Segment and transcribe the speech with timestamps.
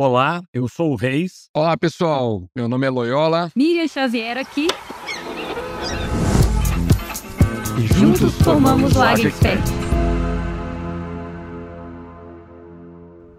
[0.00, 1.50] Olá, eu sou o Reis.
[1.52, 2.44] Olá, pessoal.
[2.54, 3.50] Meu nome é Loyola.
[3.56, 4.68] Miriam Xavier aqui.
[7.76, 9.60] E Juntos formamos o AgriExpert.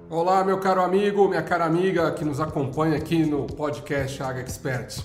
[0.10, 5.02] Olá, meu caro amigo, minha cara amiga que nos acompanha aqui no podcast Água Expert.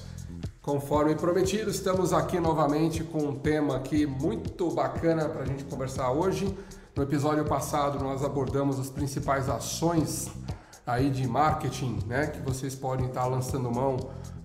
[0.61, 6.11] Conforme prometido, estamos aqui novamente com um tema aqui muito bacana para a gente conversar
[6.11, 6.52] hoje.
[6.96, 10.29] No episódio passado, nós abordamos as principais ações
[10.86, 13.96] aí de marketing, né, que vocês podem estar lançando mão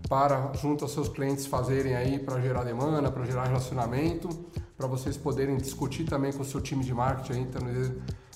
[0.08, 4.30] para junto aos seus clientes fazerem aí para gerar demanda, para gerar relacionamento,
[4.78, 7.62] para vocês poderem discutir também com o seu time de marketing então,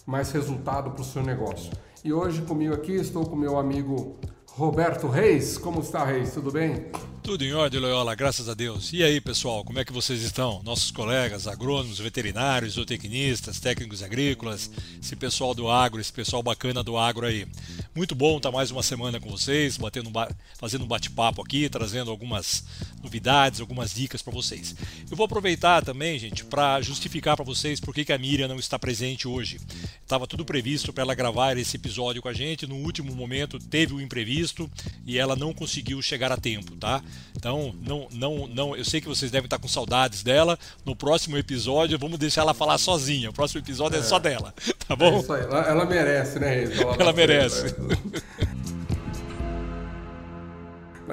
[0.05, 1.71] mais resultado para o seu negócio.
[2.03, 4.17] E hoje comigo aqui estou com meu amigo
[4.55, 5.57] Roberto Reis.
[5.57, 6.31] Como está, Reis?
[6.31, 6.85] Tudo bem?
[7.23, 8.94] Tudo em ordem, Loyola, graças a Deus.
[8.94, 10.61] E aí, pessoal, como é que vocês estão?
[10.61, 14.70] Nossos colegas, agrônomos, veterinários, zootecnistas, técnicos agrícolas,
[15.02, 17.47] esse pessoal do agro, esse pessoal bacana do agro aí.
[17.95, 20.11] Muito bom estar mais uma semana com vocês, batendo,
[20.59, 22.63] fazendo um bate-papo aqui, trazendo algumas
[23.04, 24.76] novidades, algumas dicas para vocês.
[25.12, 28.80] Eu vou aproveitar também, gente, para justificar para vocês por que a Miriam não está
[28.80, 29.59] presente hoje.
[30.02, 33.94] Estava tudo previsto para ela gravar esse episódio com a gente, no último momento teve
[33.94, 34.70] o um imprevisto
[35.06, 37.02] e ela não conseguiu chegar a tempo, tá?
[37.36, 40.58] Então, não, não, não, eu sei que vocês devem estar com saudades dela.
[40.86, 43.30] No próximo episódio, vamos deixar ela falar sozinha.
[43.30, 44.54] O próximo episódio é, é só dela,
[44.88, 45.18] tá bom?
[45.18, 45.44] É isso aí.
[45.44, 47.76] Ela, ela merece, né, Ela, ela merece.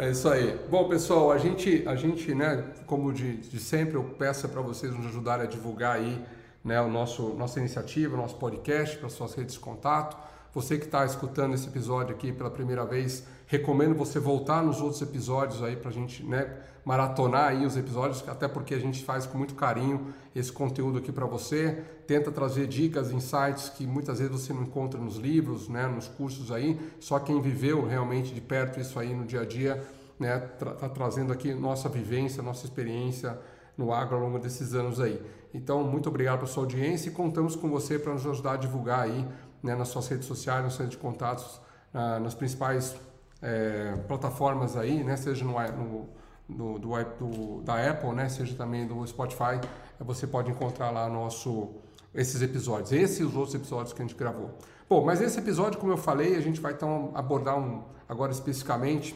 [0.01, 0.59] É isso aí.
[0.71, 4.91] Bom, pessoal, a gente, a gente, né, como de, de sempre, eu peço para vocês
[4.95, 6.25] nos ajudarem a divulgar aí,
[6.65, 10.17] né, o nosso nossa iniciativa, nosso podcast para suas redes de contato.
[10.55, 15.03] Você que está escutando esse episódio aqui pela primeira vez, recomendo você voltar nos outros
[15.03, 19.27] episódios aí para a gente né, maratonar aí os episódios, até porque a gente faz
[19.27, 21.83] com muito carinho esse conteúdo aqui para você.
[22.07, 26.53] Tenta trazer dicas, insights que muitas vezes você não encontra nos livros, né, nos cursos
[26.53, 26.79] aí.
[27.01, 29.85] Só quem viveu realmente de perto isso aí no dia a dia,
[30.17, 33.37] né, tra tá trazendo aqui nossa vivência, nossa experiência
[33.77, 35.21] no agro ao longo desses anos aí.
[35.53, 39.01] Então, muito obrigado pela sua audiência e contamos com você para nos ajudar a divulgar
[39.01, 39.27] aí
[39.61, 41.61] né, nas suas redes sociais, nos centros de contatos,
[41.93, 42.95] nas principais
[43.43, 46.09] é, plataformas aí, né, seja no, no,
[46.49, 49.61] no do, do, da Apple, né, seja também do Spotify,
[49.99, 51.71] você pode encontrar lá nosso,
[52.15, 54.51] esses episódios, esses e os outros episódios que a gente gravou.
[54.89, 59.15] Bom, mas esse episódio, como eu falei, a gente vai então abordar um, agora especificamente,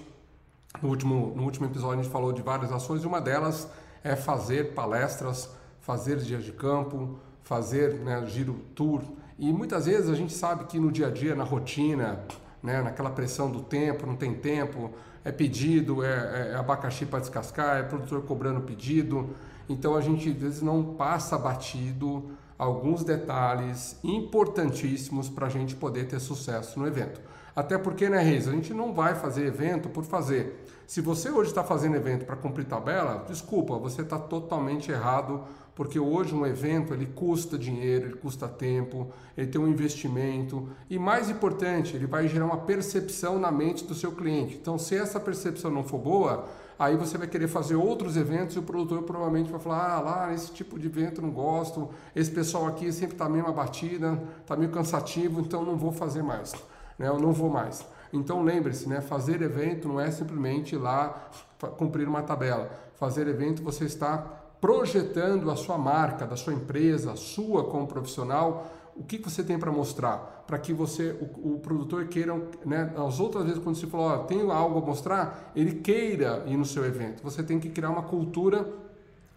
[0.81, 3.69] no último, no último episódio a gente falou de várias ações e uma delas
[4.03, 9.03] é fazer palestras, fazer dias de campo, fazer né, giro tour,
[9.39, 12.21] e muitas vezes a gente sabe que no dia a dia, na rotina,
[12.65, 14.91] né, naquela pressão do tempo, não tem tempo,
[15.23, 19.37] é pedido, é, é abacaxi para descascar, é produtor cobrando pedido.
[19.69, 26.09] Então a gente às vezes não passa batido alguns detalhes importantíssimos para a gente poder
[26.09, 27.21] ter sucesso no evento.
[27.55, 30.65] Até porque, né, Reis, a gente não vai fazer evento por fazer.
[30.87, 35.99] Se você hoje está fazendo evento para cumprir tabela, desculpa, você está totalmente errado porque
[35.99, 41.29] hoje um evento ele custa dinheiro, ele custa tempo, ele tem um investimento e mais
[41.29, 44.55] importante, ele vai gerar uma percepção na mente do seu cliente.
[44.55, 46.47] Então, se essa percepção não for boa,
[46.79, 50.33] aí você vai querer fazer outros eventos e o produtor provavelmente vai falar: ah, lá,
[50.33, 54.71] esse tipo de evento não gosto, esse pessoal aqui sempre está meio batida, está meio
[54.71, 56.53] cansativo, então não vou fazer mais,
[56.97, 57.09] né?
[57.09, 57.84] eu não vou mais.
[58.13, 59.01] Então lembre-se, né?
[59.01, 61.31] fazer evento não é simplesmente ir lá
[61.77, 62.71] cumprir uma tabela.
[62.95, 69.05] Fazer evento você está projetando a sua marca, da sua empresa, sua como profissional, o
[69.05, 70.43] que você tem para mostrar?
[70.47, 74.19] Para que você, o, o, produtor queira, né, as outras vezes quando você falou, ó,
[74.21, 77.23] tenho algo a mostrar, ele queira ir no seu evento.
[77.23, 78.67] Você tem que criar uma cultura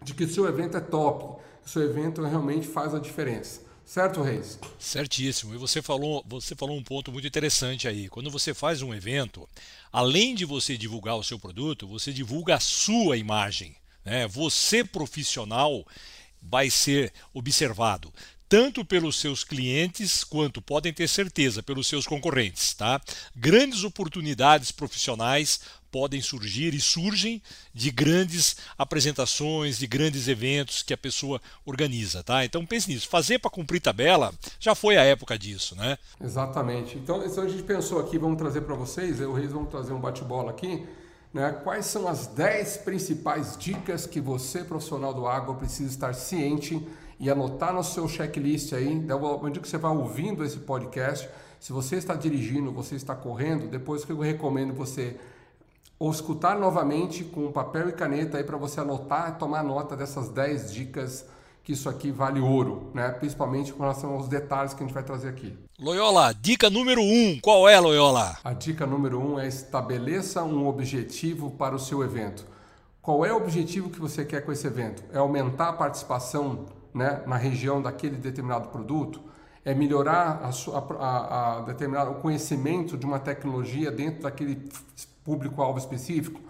[0.02, 3.60] de que o seu evento é top, o seu evento realmente faz a diferença.
[3.84, 4.58] Certo, Reis?
[4.78, 5.54] Certíssimo.
[5.54, 8.08] E você falou, você falou um ponto muito interessante aí.
[8.08, 9.46] Quando você faz um evento,
[9.92, 13.76] além de você divulgar o seu produto, você divulga a sua imagem.
[14.08, 14.26] Né?
[14.26, 15.86] Você, profissional,
[16.40, 18.10] vai ser observado
[18.48, 22.98] tanto pelos seus clientes quanto podem ter certeza pelos seus concorrentes, tá?
[23.36, 25.60] Grandes oportunidades profissionais
[25.90, 27.42] podem surgir e surgem
[27.74, 32.42] de grandes apresentações, de grandes eventos que a pessoa organiza, tá?
[32.42, 33.06] Então pense nisso.
[33.06, 35.98] Fazer para cumprir tabela já foi a época disso, né?
[36.18, 36.96] Exatamente.
[36.96, 39.68] Então, então a gente pensou aqui, vamos trazer para vocês, eu e o Reis vamos
[39.68, 40.86] trazer um bate-bola aqui
[41.38, 41.52] né?
[41.62, 46.84] Quais são as 10 principais dicas que você, profissional do água, precisa estar ciente
[47.20, 49.06] e anotar no seu checklist aí,
[49.40, 51.30] onde que você vai ouvindo esse podcast.
[51.60, 55.16] Se você está dirigindo, você está correndo, depois que eu recomendo você
[55.96, 60.28] ou escutar novamente com papel e caneta aí para você anotar e tomar nota dessas
[60.30, 61.24] 10 dicas
[61.62, 63.10] que isso aqui vale ouro, né?
[63.10, 65.67] principalmente com relação aos detalhes que a gente vai trazer aqui.
[65.80, 68.36] Loyola, dica número um, qual é, Loyola?
[68.42, 72.44] A dica número um é estabeleça um objetivo para o seu evento.
[73.00, 75.04] Qual é o objetivo que você quer com esse evento?
[75.12, 79.20] É aumentar a participação né, na região daquele determinado produto?
[79.64, 84.68] É melhorar a, a, a determinado, o conhecimento de uma tecnologia dentro daquele
[85.22, 86.40] público-alvo específico?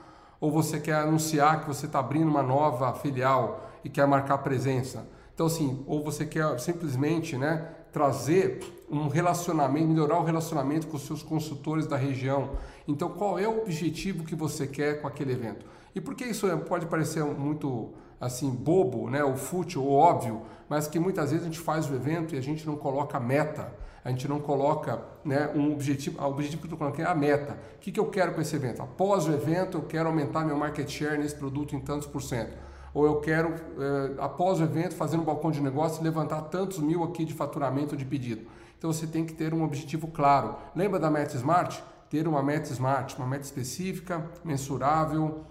[0.40, 5.06] Ou você quer anunciar que você está abrindo uma nova filial e quer marcar presença?
[5.34, 11.06] Então, assim, ou você quer simplesmente né, trazer um relacionamento, melhorar o relacionamento com os
[11.06, 12.50] seus consultores da região.
[12.86, 15.66] Então, qual é o objetivo que você quer com aquele evento?
[15.94, 17.90] E por que isso é, pode parecer muito
[18.20, 21.94] assim bobo, né, ou fútil ou óbvio, mas que muitas vezes a gente faz o
[21.94, 23.72] evento e a gente não coloca meta,
[24.04, 27.14] a gente não coloca né, um objetivo, o objetivo que eu estou colocando é a
[27.14, 27.58] meta.
[27.76, 28.82] O que, que eu quero com esse evento?
[28.82, 32.56] Após o evento, eu quero aumentar meu market share nesse produto em tantos por cento.
[32.94, 36.78] Ou eu quero, eh, após o evento, fazer um balcão de negócio e levantar tantos
[36.78, 38.46] mil aqui de faturamento de pedido.
[38.78, 40.56] Então você tem que ter um objetivo claro.
[40.74, 41.82] Lembra da meta Smart?
[42.08, 45.44] Ter uma meta Smart, uma meta específica, mensurável,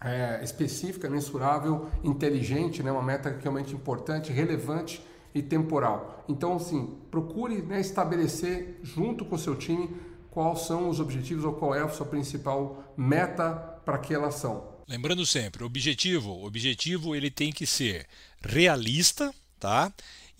[0.00, 2.90] é, específica, mensurável, inteligente, né?
[2.90, 5.04] uma meta realmente importante, relevante
[5.34, 6.24] e temporal.
[6.28, 9.90] Então, assim, procure né, estabelecer junto com o seu time
[10.30, 13.50] quais são os objetivos ou qual é a sua principal meta
[13.84, 14.72] para aquela ação.
[14.88, 18.06] Lembrando sempre, objetivo, objetivo ele tem que ser
[18.42, 19.92] realista, tá?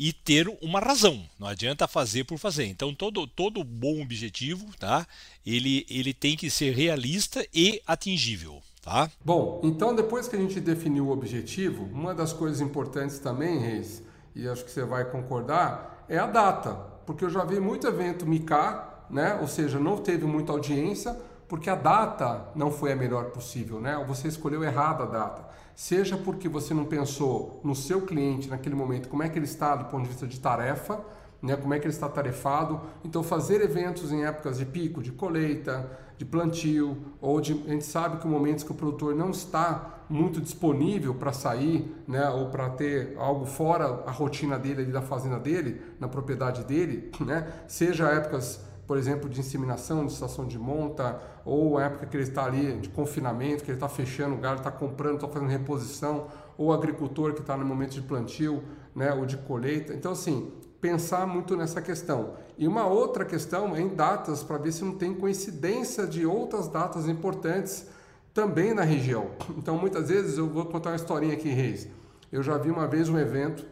[0.03, 1.23] E ter uma razão.
[1.39, 2.65] Não adianta fazer por fazer.
[2.65, 5.07] Então todo todo bom objetivo, tá?
[5.47, 9.09] Ele ele tem que ser realista e atingível, tá?
[9.25, 14.03] Bom, então depois que a gente definiu o objetivo, uma das coisas importantes também, Reis,
[14.35, 16.75] e acho que você vai concordar, é a data,
[17.07, 19.39] porque eu já vi muito evento micar, né?
[19.41, 21.17] Ou seja, não teve muita audiência
[21.47, 24.05] porque a data não foi a melhor possível, né?
[24.09, 29.09] Você escolheu errado a data seja porque você não pensou no seu cliente naquele momento,
[29.09, 31.05] como é que ele está do ponto de vista de tarefa,
[31.43, 32.81] né, como é que ele está tarefado.
[33.05, 37.85] Então, fazer eventos em épocas de pico, de colheita, de plantio, ou de, a gente
[37.85, 42.69] sabe que momentos que o produtor não está muito disponível para sair, né, ou para
[42.71, 48.09] ter algo fora a rotina dele, ali da fazenda dele, na propriedade dele, né, seja
[48.09, 48.61] épocas
[48.93, 52.75] por exemplo, de inseminação, de estação de monta, ou a época que ele está ali
[52.75, 56.27] de confinamento, que ele está fechando o gado, está comprando, está fazendo reposição,
[56.59, 58.63] ou agricultor que está no momento de plantio,
[58.95, 59.95] né, ou de colheita.
[59.95, 62.35] Então, assim, pensar muito nessa questão.
[62.59, 66.69] E uma outra questão é em datas, para ver se não tem coincidência de outras
[66.69, 67.87] datas importantes
[68.35, 69.31] também na região.
[69.57, 71.89] Então, muitas vezes, eu vou contar uma historinha aqui, Reis.
[72.31, 73.65] Eu já vi uma vez um evento,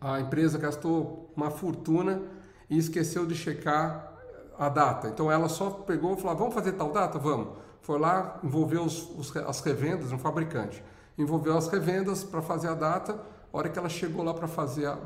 [0.00, 2.20] a empresa gastou uma fortuna
[2.70, 4.07] e esqueceu de checar
[4.58, 5.08] a data.
[5.08, 7.18] Então ela só pegou e falou: vamos fazer tal data?
[7.18, 7.48] Vamos.
[7.80, 10.82] Foi lá, envolveu os, os, as revendas, um fabricante.
[11.16, 13.18] Envolveu as revendas para fazer a data.
[13.50, 14.98] A hora que ela chegou lá para fazer, a,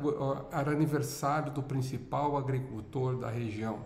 [0.51, 3.79] a, era aniversário do principal agricultor da região.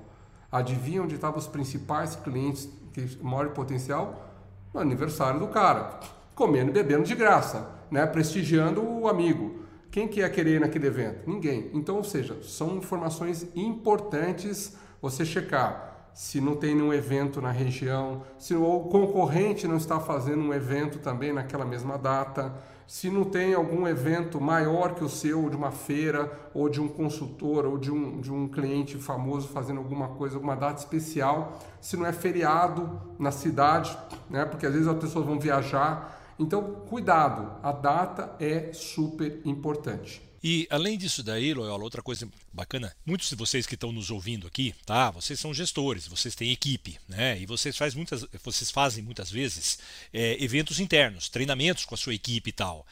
[0.51, 4.25] Adivinha onde estavam os principais clientes que maior potencial?
[4.73, 5.99] No aniversário do cara,
[6.33, 8.05] comendo e bebendo de graça, né?
[8.05, 9.59] prestigiando o amigo.
[9.91, 11.29] Quem que ia querer naquele evento?
[11.29, 11.69] Ninguém.
[11.73, 18.23] Então, ou seja, são informações importantes você checar se não tem nenhum evento na região,
[18.39, 22.55] se o concorrente não está fazendo um evento também naquela mesma data,
[22.87, 26.81] se não tem algum evento maior que o seu, ou de uma feira, ou de
[26.81, 31.59] um consultor, ou de um, de um cliente famoso fazendo alguma coisa, alguma data especial,
[31.79, 33.95] se não é feriado na cidade,
[34.27, 34.43] né?
[34.43, 40.21] porque às vezes as pessoas vão viajar então, cuidado, a data é super importante.
[40.43, 44.45] E além disso daí, Loyola, outra coisa bacana, muitos de vocês que estão nos ouvindo
[44.47, 45.09] aqui, tá?
[45.11, 47.39] Vocês são gestores, vocês têm equipe, né?
[47.39, 49.79] E vocês, faz muitas, vocês fazem muitas vezes
[50.13, 52.85] é, eventos internos, treinamentos com a sua equipe e tal.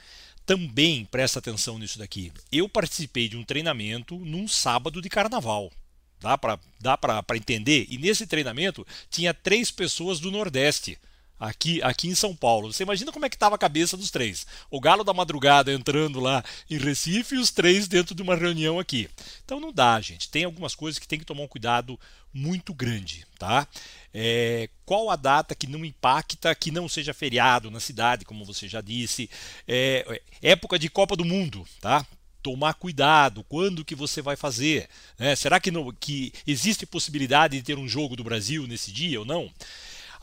[0.46, 2.32] Também presta atenção nisso daqui.
[2.52, 5.72] Eu participei de um treinamento num sábado de carnaval.
[6.20, 6.98] Dá para dá
[7.36, 7.88] entender?
[7.90, 10.98] E nesse treinamento tinha três pessoas do Nordeste
[11.40, 12.72] aqui, aqui em São Paulo.
[12.72, 14.46] Você imagina como é que estava a cabeça dos três.
[14.70, 18.80] O Galo da Madrugada entrando lá em Recife e os três dentro de uma reunião
[18.80, 19.10] aqui.
[19.44, 20.30] Então não dá, gente.
[20.30, 22.00] Tem algumas coisas que tem que tomar um cuidado
[22.34, 23.68] muito grande, tá?
[24.14, 28.68] É, qual a data que não impacta, que não seja feriado na cidade, como você
[28.68, 29.30] já disse.
[29.68, 32.06] É, época de Copa do Mundo, tá?
[32.42, 34.88] tomar cuidado, quando que você vai fazer,
[35.18, 35.36] né?
[35.36, 39.26] será que, não, que existe possibilidade de ter um jogo do Brasil nesse dia ou
[39.26, 39.52] não?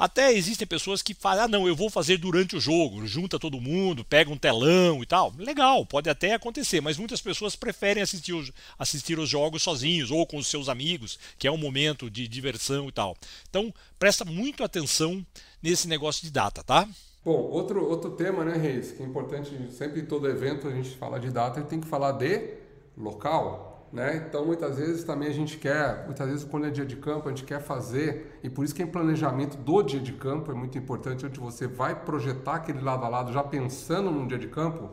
[0.02, 3.60] Até existem pessoas que falam, ah, não, eu vou fazer durante o jogo, junta todo
[3.60, 5.32] mundo, pega um telão e tal.
[5.38, 10.26] Legal, pode até acontecer, mas muitas pessoas preferem assistir os, assistir os jogos sozinhos ou
[10.26, 13.16] com os seus amigos, que é um momento de diversão e tal.
[13.48, 15.24] Então, presta muito atenção
[15.62, 16.88] nesse negócio de data, tá?
[17.24, 20.90] Bom, outro, outro tema, né, Reis, que é importante, sempre em todo evento a gente
[20.96, 22.54] fala de data, e tem que falar de
[22.98, 23.71] local.
[23.92, 24.24] Né?
[24.26, 27.30] Então, muitas vezes também a gente quer, muitas vezes quando é dia de campo, a
[27.30, 30.78] gente quer fazer, e por isso que em planejamento do dia de campo é muito
[30.78, 34.88] importante, onde você vai projetar aquele lado a lado, já pensando num dia de campo,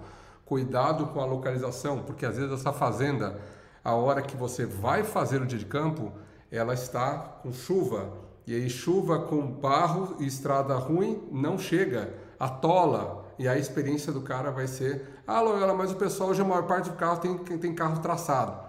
[0.46, 3.40] cuidado com a localização, porque às vezes essa fazenda,
[3.82, 6.12] a hora que você vai fazer o dia de campo,
[6.52, 8.12] ela está com chuva,
[8.46, 14.20] e aí chuva com barro e estrada ruim não chega, atola, e a experiência do
[14.20, 17.38] cara vai ser, ah, Loyola, mas o pessoal hoje a maior parte do carro tem,
[17.38, 18.69] tem carro traçado.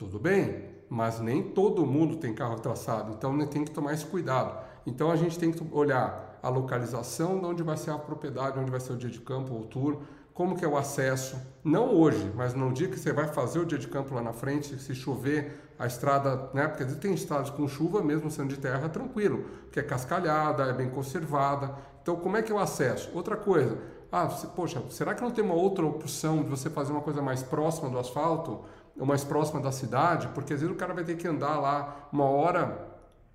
[0.00, 4.58] Tudo bem, mas nem todo mundo tem carro traçado, então tem que tomar esse cuidado.
[4.86, 8.70] Então a gente tem que olhar a localização de onde vai ser a propriedade, onde
[8.70, 9.98] vai ser o dia de campo ou tour,
[10.32, 13.66] como que é o acesso, não hoje, mas no dia que você vai fazer o
[13.66, 17.68] dia de campo lá na frente, se chover, a estrada, né, porque tem estradas com
[17.68, 21.74] chuva, mesmo sendo de terra, tranquilo, que é cascalhada, é bem conservada.
[22.00, 23.10] Então, como é que é o acesso?
[23.14, 23.76] Outra coisa,
[24.10, 27.22] ah, você, poxa, será que não tem uma outra opção de você fazer uma coisa
[27.22, 28.60] mais próxima do asfalto?
[29.06, 32.24] Mais próxima da cidade, porque às vezes o cara vai ter que andar lá uma
[32.24, 32.88] hora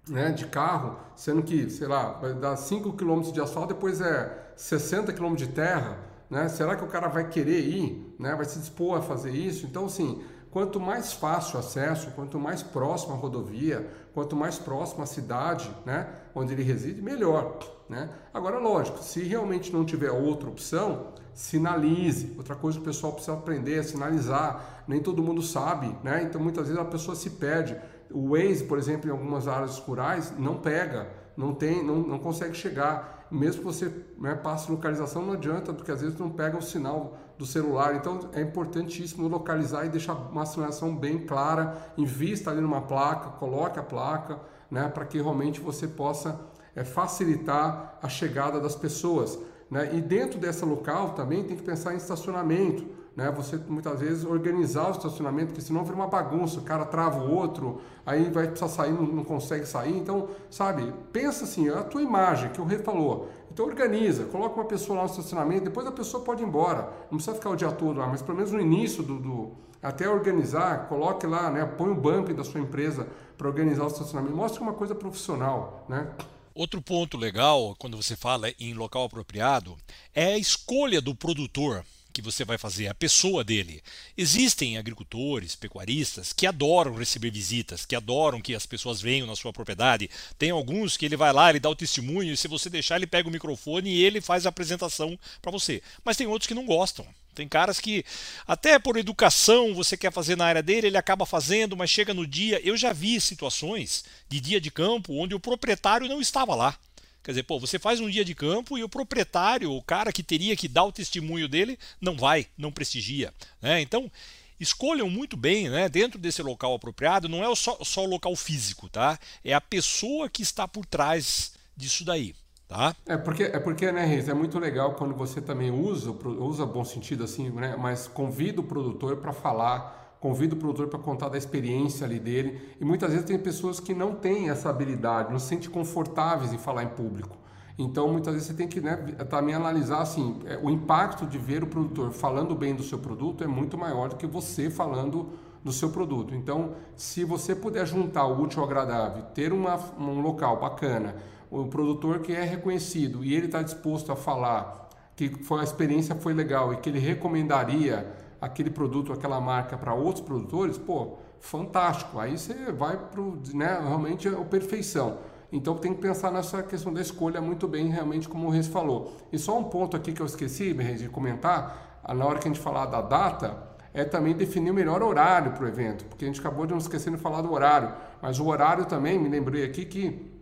[0.08, 4.52] né, de carro, sendo que, sei lá, vai dar 5 km de asfalto, depois é
[4.56, 5.98] 60 km de terra,
[6.30, 6.48] né?
[6.48, 8.36] Será que o cara vai querer ir, né?
[8.36, 9.66] Vai se dispor a fazer isso?
[9.66, 15.04] Então, assim, quanto mais fácil o acesso, quanto mais próximo a rodovia, quanto mais próximo
[15.04, 17.58] a cidade, né, onde ele reside, melhor,
[17.90, 18.10] né?
[18.34, 22.34] Agora, lógico, se realmente não tiver outra opção, sinalize.
[22.38, 24.84] Outra coisa que o pessoal precisa aprender é sinalizar.
[24.88, 26.24] Nem todo mundo sabe, né?
[26.24, 27.76] Então muitas vezes a pessoa se perde.
[28.12, 32.54] O Waze, por exemplo, em algumas áreas rurais, não pega, não tem, não, não consegue
[32.54, 33.28] chegar.
[33.32, 37.18] Mesmo que você né, passe localização, não adianta, porque às vezes não pega o sinal
[37.38, 37.96] do celular.
[37.96, 41.78] Então é importantíssimo localizar e deixar uma sinalização bem clara.
[41.98, 46.40] Invista ali numa placa, coloque a placa, né, para que realmente você possa
[46.76, 49.40] é, facilitar a chegada das pessoas.
[49.70, 49.90] Né?
[49.94, 52.86] E dentro dessa local também tem que pensar em estacionamento.
[53.16, 53.32] Né?
[53.32, 57.34] Você muitas vezes organizar o estacionamento, porque senão vira uma bagunça, o cara trava o
[57.34, 59.98] outro, aí vai precisar sair, não, consegue sair.
[59.98, 63.30] Então, sabe, pensa assim, a tua imagem que o rei falou.
[63.52, 66.90] Então organiza, coloca uma pessoa lá no estacionamento, depois a pessoa pode ir embora.
[67.10, 69.52] Não precisa ficar o dia todo lá, mas pelo menos no início do, do
[69.86, 71.64] até organizar, coloque lá, né?
[71.64, 74.36] Põe o bump da sua empresa para organizar o estacionamento.
[74.36, 76.12] Mostre uma coisa profissional, né?
[76.56, 79.78] Outro ponto legal quando você fala em local apropriado
[80.14, 83.84] é a escolha do produtor que você vai fazer, a pessoa dele.
[84.18, 89.52] Existem agricultores, pecuaristas que adoram receber visitas, que adoram que as pessoas venham na sua
[89.52, 90.10] propriedade.
[90.40, 93.06] Tem alguns que ele vai lá, ele dá o testemunho e se você deixar, ele
[93.06, 95.84] pega o microfone e ele faz a apresentação para você.
[96.06, 97.06] Mas tem outros que não gostam.
[97.36, 98.04] Tem caras que,
[98.48, 102.26] até por educação, você quer fazer na área dele, ele acaba fazendo, mas chega no
[102.26, 102.60] dia.
[102.64, 106.78] Eu já vi situações de dia de campo onde o proprietário não estava lá.
[107.24, 110.22] Quer dizer, pô, você faz um dia de campo e o proprietário, o cara que
[110.22, 113.34] teria que dar o testemunho dele, não vai, não prestigia.
[113.62, 113.82] Né?
[113.82, 114.12] Então,
[114.60, 115.90] escolham muito bem, né?
[115.90, 119.20] Dentro desse local apropriado, não é só, só o local físico, tá?
[119.44, 122.36] É a pessoa que está por trás disso daí.
[122.68, 122.96] Tá?
[123.06, 126.84] É porque, é porque, né, Reis, é muito legal quando você também usa, usa bom
[126.84, 131.38] sentido assim, né, mas convida o produtor para falar, convida o produtor para contar da
[131.38, 132.76] experiência ali dele.
[132.82, 136.58] E muitas vezes tem pessoas que não têm essa habilidade, não se sentem confortáveis em
[136.58, 137.38] falar em público.
[137.78, 138.96] Então, muitas vezes você tem que né,
[139.30, 143.44] também analisar assim, é, o impacto de ver o produtor falando bem do seu produto
[143.44, 145.30] é muito maior do que você falando
[145.64, 146.34] do seu produto.
[146.34, 151.16] Então, se você puder juntar o útil ao agradável, ter uma, um local bacana,
[151.62, 154.86] o produtor que é reconhecido e ele está disposto a falar
[155.16, 159.94] que foi, a experiência foi legal e que ele recomendaria aquele produto, aquela marca para
[159.94, 162.20] outros produtores, pô, fantástico.
[162.20, 163.22] Aí você vai para
[163.54, 165.20] né, realmente a perfeição.
[165.52, 169.16] Então tem que pensar nessa questão da escolha muito bem, realmente, como o Reis falou.
[169.32, 172.52] E só um ponto aqui que eu esqueci, Reis, de comentar, na hora que a
[172.52, 173.58] gente falar da data,
[173.94, 176.80] é também definir o melhor horário para o evento, porque a gente acabou de não
[176.80, 180.35] esquecer de falar do horário, mas o horário também, me lembrei aqui que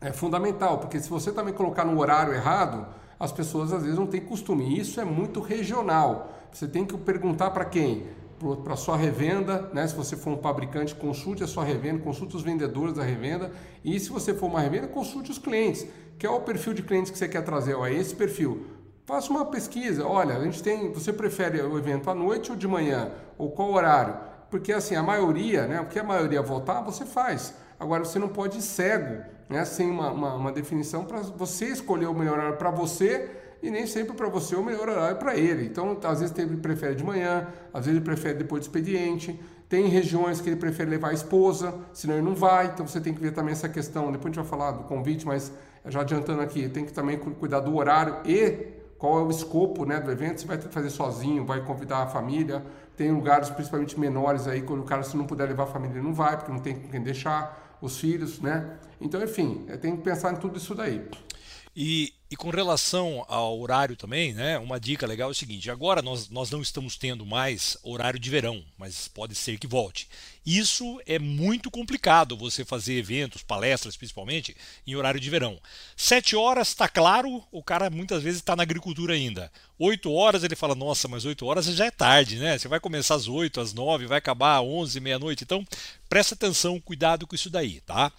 [0.00, 2.86] é fundamental, porque se você também colocar no horário errado,
[3.18, 4.78] as pessoas às vezes não têm costume.
[4.78, 6.32] Isso é muito regional.
[6.50, 8.06] Você tem que perguntar para quem?
[8.64, 9.86] Para a sua revenda, né?
[9.86, 13.52] se você for um fabricante, consulte a sua revenda, consulte os vendedores da revenda.
[13.84, 15.86] E se você for uma revenda, consulte os clientes.
[16.18, 17.74] Que é o perfil de clientes que você quer trazer?
[17.74, 18.64] Ó, é esse perfil.
[19.04, 20.06] Faça uma pesquisa.
[20.06, 20.90] Olha, a gente tem.
[20.94, 23.10] Você prefere o evento à noite ou de manhã?
[23.36, 24.16] Ou qual horário?
[24.50, 25.78] Porque assim, a maioria, né?
[25.78, 27.54] O que a maioria votar, você faz.
[27.78, 32.06] Agora você não pode ir cego né, sem uma, uma, uma definição para você escolher
[32.06, 33.28] o melhor horário para você
[33.60, 35.66] e nem sempre para você o melhor horário para ele.
[35.66, 39.38] Então, às vezes ele prefere de manhã, às vezes ele prefere depois do expediente.
[39.68, 42.66] Tem regiões que ele prefere levar a esposa, senão ele não vai.
[42.66, 44.12] Então você tem que ver também essa questão.
[44.12, 45.52] Depois a gente vai falar do convite, mas
[45.84, 49.98] já adiantando aqui, tem que também cuidar do horário e qual é o escopo né,
[49.98, 52.62] do evento, você vai fazer sozinho, vai convidar a família,
[52.98, 56.06] tem lugares principalmente menores aí, quando o cara se não puder levar a família ele
[56.06, 58.78] não vai, porque não tem quem deixar os filhos, né?
[59.00, 61.02] Então, enfim, tem que pensar em tudo isso daí.
[61.74, 66.02] E, e, com relação ao horário também, né, uma dica legal é o seguinte: agora
[66.02, 70.08] nós, nós não estamos tendo mais horário de verão, mas pode ser que volte.
[70.44, 74.56] Isso é muito complicado você fazer eventos, palestras principalmente,
[74.86, 75.60] em horário de verão.
[75.96, 79.52] Sete horas está claro, o cara muitas vezes está na agricultura ainda.
[79.78, 82.58] Oito horas ele fala, nossa, mas oito horas já é tarde, né?
[82.58, 85.44] Você vai começar às oito, às nove, vai acabar às onze, meia-noite.
[85.44, 85.66] Então,
[86.08, 88.12] presta atenção, cuidado com isso daí, tá?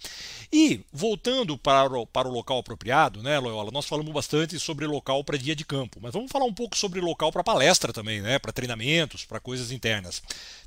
[0.52, 3.70] E voltando para o, para o local apropriado, né, Loyola?
[3.70, 7.00] Nós falamos bastante sobre local para dia de campo, mas vamos falar um pouco sobre
[7.00, 8.38] local para palestra também, né?
[8.38, 10.22] Para treinamentos, para coisas internas.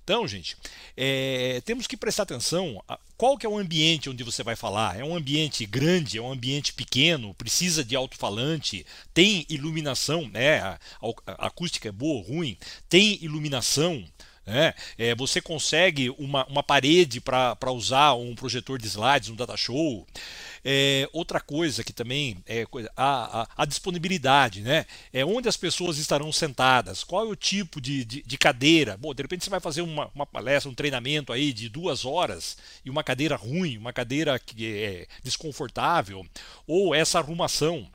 [0.05, 0.55] Então, gente,
[0.95, 4.99] é, temos que prestar atenção a, qual que é o ambiente onde você vai falar.
[4.99, 8.85] É um ambiente grande, é um ambiente pequeno, precisa de alto-falante,
[9.15, 10.59] tem iluminação, né?
[10.59, 10.79] A,
[11.25, 12.55] a, acústica é boa ou ruim,
[12.87, 14.05] tem iluminação.
[14.45, 14.73] Né?
[14.97, 20.05] É, você consegue uma, uma parede para usar um projetor de slides, um data show.
[20.67, 24.87] É, outra coisa que também é a, a, a, disponibilidade, né?
[25.13, 28.97] É onde as pessoas estarão sentadas, qual é o tipo de, de, de cadeira.
[28.97, 32.57] Bom, de repente você vai fazer uma, uma, palestra, um treinamento aí de duas horas
[32.83, 36.25] e uma cadeira ruim, uma cadeira que é desconfortável,
[36.65, 37.87] ou essa arrumação.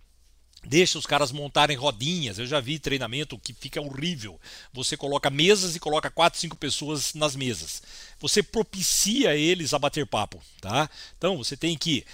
[0.63, 2.39] Deixa os caras montarem rodinhas.
[2.39, 4.39] Eu já vi treinamento que fica horrível.
[4.73, 7.83] Você coloca mesas e coloca quatro, cinco pessoas nas mesas.
[8.21, 10.89] Você propicia eles a bater papo, tá?
[11.17, 12.05] Então você tem que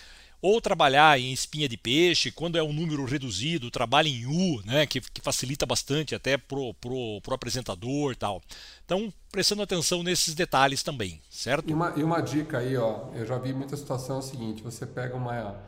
[0.40, 4.86] ou trabalhar em espinha de peixe, quando é um número reduzido, trabalha em U, né,
[4.86, 8.42] que, que facilita bastante até pro, pro, pro apresentador tal.
[8.84, 11.68] Então, prestando atenção nesses detalhes também, certo?
[11.68, 14.62] E uma, e uma dica aí, ó, eu já vi muita situação é o seguinte,
[14.62, 15.58] você pega uma,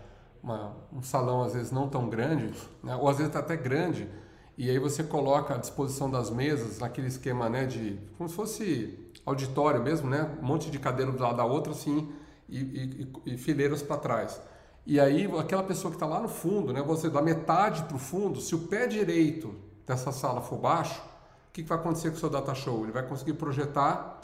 [0.43, 2.53] uma, um salão às vezes não tão grande,
[2.83, 4.09] né, ou às vezes tá até grande,
[4.57, 9.13] e aí você coloca à disposição das mesas naquele esquema, né, de como se fosse
[9.25, 12.11] auditório mesmo, né, um monte de cadeira do lado da outra, assim,
[12.49, 14.41] e, e, e fileiras para trás.
[14.87, 17.99] E aí, aquela pessoa que está lá no fundo, né, você da metade para o
[17.99, 19.55] fundo, se o pé direito
[19.87, 21.01] dessa sala for baixo,
[21.49, 22.85] o que, que vai acontecer com o seu data show?
[22.85, 24.21] Ele vai conseguir projetar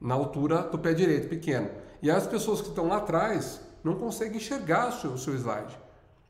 [0.00, 1.68] na altura do pé direito, pequeno.
[2.00, 5.34] E aí as pessoas que estão lá atrás não conseguem enxergar o seu, o seu
[5.34, 5.78] slide.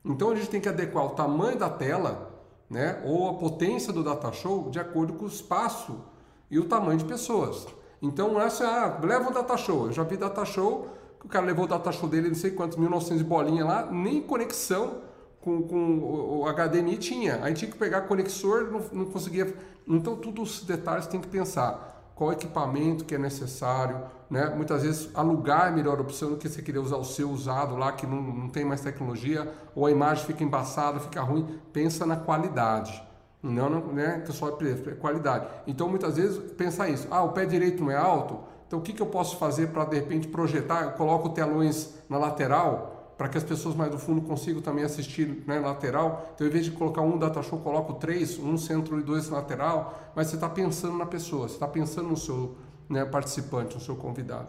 [0.05, 2.31] Então a gente tem que adequar o tamanho da tela,
[2.69, 6.05] né, ou a potência do data show de acordo com o espaço
[6.51, 7.67] e o tamanho de pessoas.
[8.01, 9.87] Então essa ah, leva um data show.
[9.87, 10.89] Eu já vi data show
[11.25, 15.03] o cara levou o data show dele, não sei quantos, 1900 bolinha lá, nem conexão
[15.41, 17.41] com, com o, HDMI tinha.
[17.43, 19.53] Aí tinha que pegar conexor, não, não conseguia.
[19.87, 21.98] Então, todos os detalhes tem que pensar.
[22.19, 24.53] Qual equipamento que é necessário, né?
[24.53, 27.77] Muitas vezes alugar é a melhor opção do que você querer usar o seu usado
[27.77, 31.61] lá, que não, não tem mais tecnologia, ou a imagem fica embaçada, fica ruim.
[31.73, 33.01] Pensa na qualidade.
[33.41, 35.47] Não, não né, que só é qualidade.
[35.65, 37.07] Então, muitas vezes, pensar isso.
[37.09, 38.41] Ah, o pé direito não é alto?
[38.67, 40.83] Então, o que, que eu posso fazer para, de repente, projetar?
[40.83, 45.43] Eu coloco telões na lateral para que as pessoas mais do fundo consigam também assistir
[45.45, 46.31] né, lateral.
[46.37, 50.13] Então, em vez de colocar um data show, coloco três, um centro e dois lateral.
[50.15, 52.57] Mas você está pensando na pessoa, você está pensando no seu
[52.89, 54.49] né, participante, no seu convidado.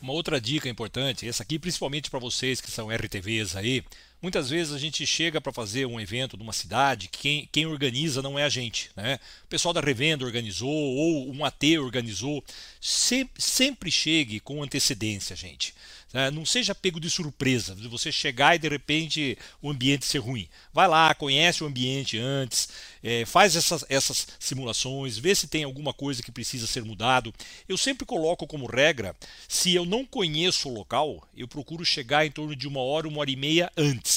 [0.00, 3.84] Uma outra dica importante, essa aqui principalmente para vocês que são RTVs aí,
[4.20, 8.38] muitas vezes a gente chega para fazer um evento numa cidade, quem, quem organiza não
[8.38, 9.18] é a gente, né?
[9.44, 12.44] O pessoal da revenda organizou ou um AT organizou.
[12.80, 15.74] Sempre, sempre chegue com antecedência, gente.
[16.12, 16.30] Né?
[16.30, 20.48] Não seja pego de surpresa, de você chegar e de repente o ambiente ser ruim.
[20.72, 22.68] Vai lá, conhece o ambiente antes,
[23.02, 27.32] é, faz essas, essas simulações, vê se tem alguma coisa que precisa ser mudado.
[27.68, 29.14] Eu sempre coloco como regra,
[29.46, 33.20] se eu não conheço o local, eu procuro chegar em torno de uma hora, uma
[33.20, 34.07] hora e meia antes,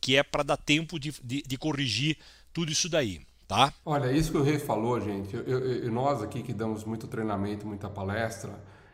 [0.00, 2.16] que é para dar tempo de, de, de corrigir
[2.52, 3.20] tudo isso daí.
[3.46, 3.72] Tá?
[3.84, 7.66] Olha, isso que o Rei falou, gente, eu, eu, nós aqui que damos muito treinamento,
[7.66, 8.52] muita palestra,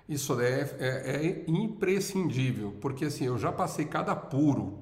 [0.08, 0.86] isso é, é,
[1.26, 4.78] é, imprescindível, porque assim, eu já passei cada puro,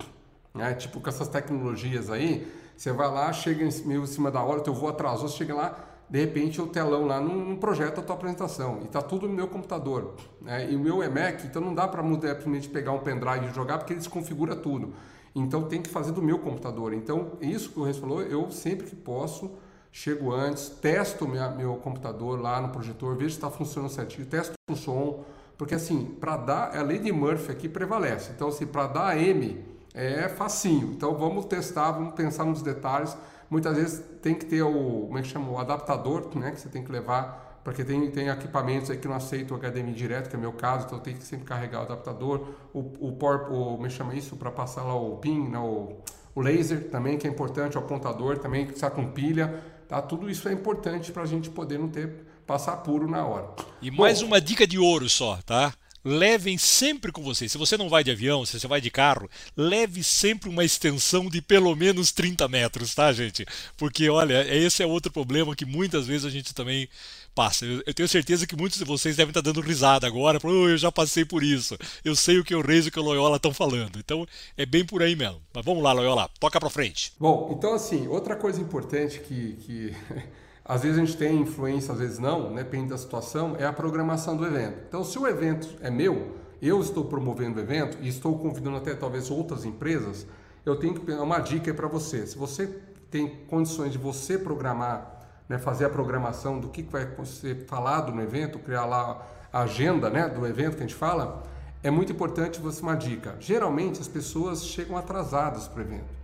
[0.54, 0.74] né?
[0.74, 4.74] Tipo com essas tecnologias aí, você vai lá, chega meio em cima da hora, teu
[4.74, 5.76] voo atrasou, você chega lá,
[6.08, 9.34] de repente o telão lá não, não projeta a tua apresentação e tá tudo no
[9.34, 10.70] meu computador, né?
[10.70, 13.78] E o meu é Mac, então não dá para simplesmente pegar um pendrive e jogar
[13.78, 14.94] porque ele desconfigura tudo.
[15.35, 16.92] Então tem que fazer do meu computador.
[16.92, 19.51] Então, isso que o Reis falou, eu sempre que posso
[19.90, 24.53] chego antes, testo minha, meu computador lá no projetor, vejo se está funcionando certinho, testo
[24.68, 25.25] o som,
[25.57, 28.33] porque assim, para dar, a lei de Murphy aqui prevalece.
[28.35, 30.92] Então, assim, para dar M é facinho.
[30.92, 33.16] Então, vamos testar, vamos pensar nos detalhes.
[33.49, 36.68] Muitas vezes tem que ter o, como é que chama, o adaptador, né, que você
[36.68, 40.37] tem que levar, porque tem, tem equipamentos aí que não aceitam o HDMI direto, que
[40.37, 43.87] é o meu caso, então tem que sempre carregar o adaptador, o, o, o como
[43.87, 45.96] é chama isso, para passar lá o PIN, né, o,
[46.35, 50.03] o laser também que é importante, o apontador também que está com pilha, tá?
[50.03, 53.48] Tudo isso é importante para a gente poder não ter passar puro na hora.
[53.81, 55.72] E mais Bom, uma dica de ouro só, tá?
[56.05, 57.48] levem sempre com você.
[57.48, 61.29] Se você não vai de avião, se você vai de carro, leve sempre uma extensão
[61.31, 63.46] de pelo menos 30 metros, tá, gente?
[63.77, 66.88] Porque, olha, esse é outro problema que muitas vezes a gente também
[67.35, 67.66] passa.
[67.66, 70.92] Eu, tenho certeza que muitos de vocês devem estar dando risada agora, oh, eu já
[70.92, 71.77] passei por isso.
[72.05, 73.99] Eu sei o que o Reis e o que o Loyola estão falando.
[73.99, 75.40] Então, é bem por aí mesmo.
[75.53, 77.12] Mas vamos lá, Loyola, toca para frente.
[77.18, 79.97] Bom, então assim, outra coisa importante que, que
[80.64, 82.62] às vezes a gente tem influência, às vezes não, né?
[82.62, 84.79] depende da situação, é a programação do evento.
[84.88, 88.94] Então, se o evento é meu, eu estou promovendo o evento e estou convidando até
[88.94, 90.27] talvez outras empresas,
[90.64, 92.27] eu tenho que uma dica para você.
[92.27, 92.66] Se você
[93.11, 95.13] tem condições de você programar,
[95.48, 100.11] né, fazer a programação do que vai ser falado no evento, criar lá a agenda
[100.11, 101.42] né, do evento que a gente fala,
[101.83, 103.37] é muito importante você uma dica.
[103.38, 106.14] Geralmente as pessoas chegam atrasadas para o evento.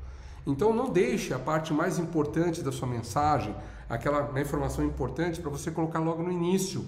[0.46, 3.54] Então não deixe a parte mais importante da sua mensagem,
[3.88, 6.85] aquela né, informação importante para você colocar logo no início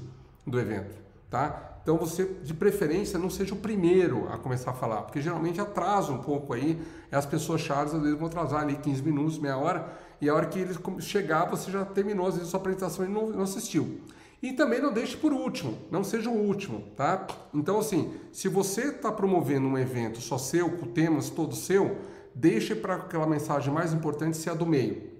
[0.47, 0.97] do evento,
[1.31, 1.73] tá?
[1.83, 6.13] Então você, de preferência, não seja o primeiro a começar a falar, porque geralmente atrasa
[6.13, 9.93] um pouco aí, as pessoas chaves às vezes vão atrasar ali 15 minutos, meia hora,
[10.23, 13.09] e a hora que eles chegar você já terminou às vezes a sua apresentação e
[13.09, 14.01] não, não assistiu.
[14.43, 17.27] E também não deixe por último, não seja o último, tá?
[17.53, 21.99] Então assim, se você está promovendo um evento só seu, com temas todo seu,
[22.35, 25.13] deixe para aquela mensagem mais importante ser a do meio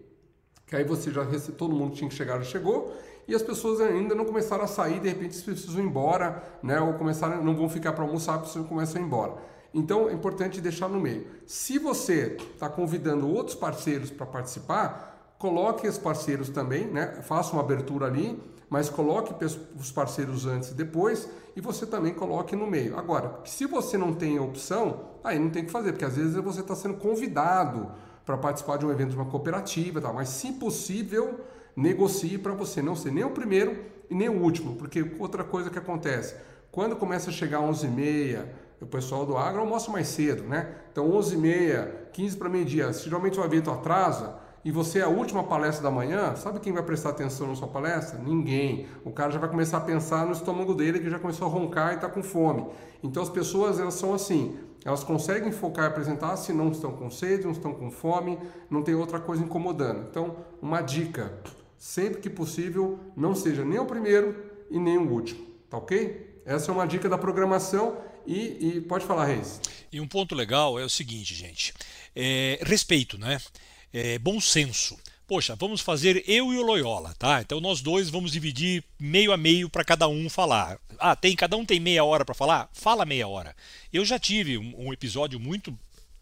[0.73, 1.23] que aí você já
[1.59, 2.97] todo mundo tinha que chegar já chegou
[3.29, 6.81] e as pessoas ainda não começaram a sair, de repente precisam ir embora, né?
[6.81, 9.35] Ou começaram, não vão ficar para almoçar, precisam começar a ir embora.
[9.75, 11.27] Então é importante deixar no meio.
[11.47, 17.21] Se você está convidando outros parceiros para participar, coloque os parceiros também, né?
[17.23, 19.35] Faça uma abertura ali, mas coloque
[19.79, 22.99] os parceiros antes e depois e você também coloque no meio.
[22.99, 26.61] Agora, se você não tem opção, aí não tem que fazer, porque às vezes você
[26.61, 27.91] está sendo convidado
[28.25, 30.15] para participar de um evento de uma cooperativa, tal.
[30.15, 31.41] mas se possível,
[31.77, 35.71] negocie para você não ser nem o primeiro e nem o último, porque outra coisa
[35.71, 36.35] que acontece,
[36.71, 38.47] quando começa a chegar 11h30,
[38.83, 40.75] o pessoal do agro almoça mais cedo, né?
[40.91, 45.83] Então 11h30, 15 para meio-dia, geralmente o evento atrasa, e você é a última palestra
[45.83, 48.19] da manhã, sabe quem vai prestar atenção na sua palestra?
[48.19, 48.87] Ninguém.
[49.05, 51.93] O cara já vai começar a pensar no estômago dele que já começou a roncar
[51.93, 52.67] e está com fome.
[53.03, 57.11] Então as pessoas elas são assim, elas conseguem focar e apresentar se não estão com
[57.11, 58.39] sede, não estão com fome,
[58.71, 60.07] não tem outra coisa incomodando.
[60.09, 61.33] Então, uma dica,
[61.77, 64.37] sempre que possível, não seja nem o primeiro
[64.71, 66.41] e nem o último, tá ok?
[66.45, 69.61] Essa é uma dica da programação e, e pode falar, Reis.
[69.93, 71.75] E um ponto legal é o seguinte, gente,
[72.15, 73.41] é, respeito, né?
[73.93, 74.99] é, bom senso.
[75.27, 77.41] Poxa, vamos fazer eu e o Loyola, tá?
[77.41, 80.79] Então nós dois vamos dividir meio a meio para cada um falar.
[80.99, 82.69] Ah, tem cada um tem meia hora para falar?
[82.73, 83.55] Fala meia hora.
[83.93, 85.77] Eu já tive um, um episódio muito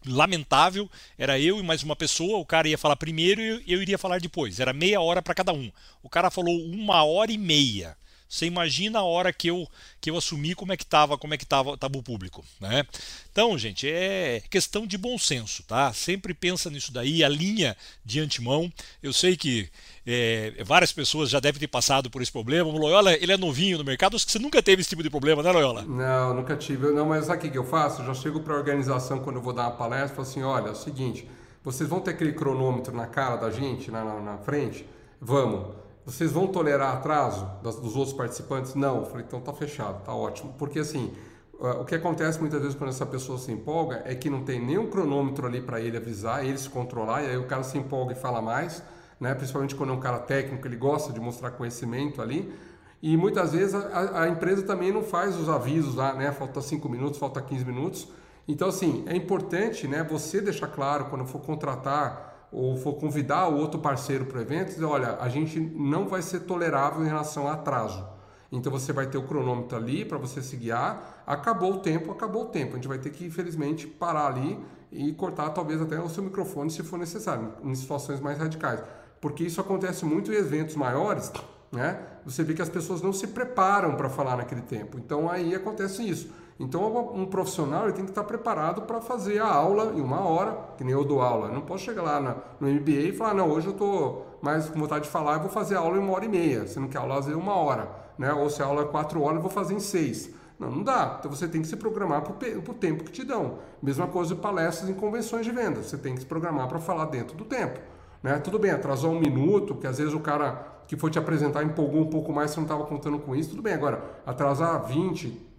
[0.05, 3.97] lamentável, era eu e mais uma pessoa, o cara ia falar primeiro e eu iria
[3.97, 4.59] falar depois.
[4.59, 5.71] Era meia hora para cada um.
[6.01, 7.97] O cara falou uma hora e meia.
[8.31, 9.67] Você imagina a hora que eu,
[9.99, 12.85] que eu assumi como é que estava como é que tava, tava o público, né?
[13.29, 15.91] Então, gente, é questão de bom senso, tá?
[15.91, 18.71] Sempre pensa nisso daí, alinha de antemão.
[19.03, 19.69] Eu sei que
[20.07, 22.69] é, várias pessoas já devem ter passado por esse problema.
[22.69, 25.09] O Loyola, ele é novinho no mercado, acho que você nunca teve esse tipo de
[25.09, 25.81] problema, né, Loyola?
[25.81, 26.87] Não, nunca tive.
[26.93, 28.01] Não, mas sabe o que eu faço?
[28.01, 30.69] Eu já chego para a organização quando eu vou dar uma palestra falo assim, olha,
[30.69, 31.27] é o seguinte,
[31.61, 34.85] vocês vão ter aquele cronômetro na cara da gente, na, na, na frente?
[35.19, 38.75] Vamos vocês vão tolerar atraso das, dos outros participantes?
[38.75, 38.99] Não.
[38.99, 40.53] Eu falei, então tá fechado, tá ótimo.
[40.57, 41.13] Porque assim,
[41.59, 44.89] o que acontece muitas vezes quando essa pessoa se empolga é que não tem nenhum
[44.89, 48.15] cronômetro ali para ele avisar, ele se controlar, e aí o cara se empolga e
[48.15, 48.81] fala mais,
[49.19, 49.35] né?
[49.35, 52.51] principalmente quando é um cara técnico, ele gosta de mostrar conhecimento ali.
[52.99, 56.31] E muitas vezes a, a empresa também não faz os avisos lá, né?
[56.31, 58.07] Falta 5 minutos, falta 15 minutos.
[58.47, 63.57] Então, assim, é importante né, você deixar claro quando for contratar ou for convidar o
[63.57, 67.47] outro parceiro para o evento, dizer, olha, a gente não vai ser tolerável em relação
[67.47, 68.05] a atraso.
[68.51, 71.23] Então você vai ter o cronômetro ali para você se guiar.
[71.25, 72.73] Acabou o tempo, acabou o tempo.
[72.73, 74.59] A gente vai ter que, infelizmente, parar ali
[74.91, 78.81] e cortar talvez até o seu microfone se for necessário, em situações mais radicais.
[79.21, 81.31] Porque isso acontece muito em eventos maiores,
[81.71, 82.01] né?
[82.25, 84.97] Você vê que as pessoas não se preparam para falar naquele tempo.
[84.97, 86.29] Então aí acontece isso.
[86.61, 90.55] Então, um profissional ele tem que estar preparado para fazer a aula em uma hora,
[90.77, 91.47] que nem eu dou aula.
[91.47, 92.19] Eu não posso chegar lá
[92.59, 95.49] no MBA e falar, não, hoje eu estou mais com vontade de falar, eu vou
[95.49, 96.67] fazer a aula em uma hora e meia.
[96.67, 97.89] Você não quer aula, fazer uma hora.
[98.15, 98.31] Né?
[98.31, 100.29] Ou se a aula é quatro horas, eu vou fazer em seis.
[100.59, 101.15] Não, não dá.
[101.17, 103.57] Então, você tem que se programar para o tempo que te dão.
[103.81, 105.87] Mesma coisa de palestras em convenções de vendas.
[105.87, 107.79] Você tem que se programar para falar dentro do tempo.
[108.21, 108.37] Né?
[108.37, 112.01] Tudo bem, atrasou um minuto, que às vezes o cara que foi te apresentar empolgou
[112.01, 113.73] um pouco mais, você não estava contando com isso, tudo bem.
[113.73, 115.50] Agora, atrasar 20, é, é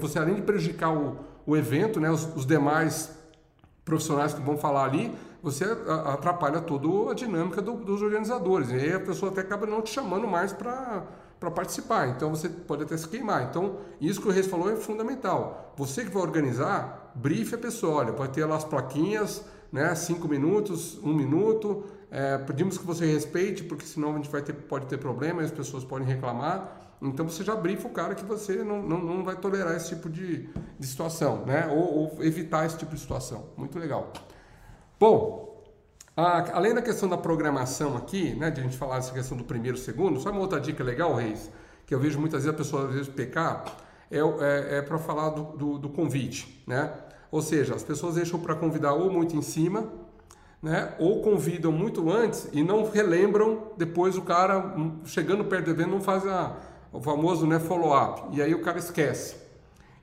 [0.00, 3.10] você além de prejudicar o, o evento, né, os, os, demais
[3.84, 5.12] profissionais que vão falar ali,
[5.42, 5.64] você
[6.06, 8.70] atrapalha toda a dinâmica do, dos organizadores.
[8.70, 12.08] E aí a pessoa até acaba não te chamando mais para participar.
[12.08, 13.42] Então você pode até se queimar.
[13.50, 15.74] Então, isso que o Reis falou é fundamental.
[15.76, 17.96] Você que vai organizar, brife a pessoa.
[17.96, 19.92] Olha, pode ter lá as plaquinhas, né?
[19.96, 21.84] Cinco minutos, um minuto.
[22.08, 25.44] É, pedimos que você respeite, porque senão a gente vai ter, pode ter problema e
[25.46, 26.91] as pessoas podem reclamar.
[27.02, 30.08] Então você já brifa o cara que você não, não, não vai tolerar esse tipo
[30.08, 31.66] de, de situação, né?
[31.68, 33.46] Ou, ou, evitar esse tipo de situação.
[33.56, 34.12] Muito legal.
[35.00, 35.64] Bom,
[36.16, 38.52] a, além da questão da programação aqui, né?
[38.52, 41.50] De a gente falar essa questão do primeiro segundo, só uma outra dica legal, Reis,
[41.84, 43.64] que eu vejo muitas vezes a pessoa às vezes pecar,
[44.08, 46.92] é, é, é para falar do, do, do convite, né?
[47.32, 49.90] Ou seja, as pessoas deixam para convidar ou muito em cima,
[50.62, 50.94] né?
[51.00, 56.00] Ou convidam muito antes e não relembram depois o cara chegando perto do evento não
[56.00, 56.56] faz a
[56.92, 59.36] o famoso né, follow-up, e aí o cara esquece.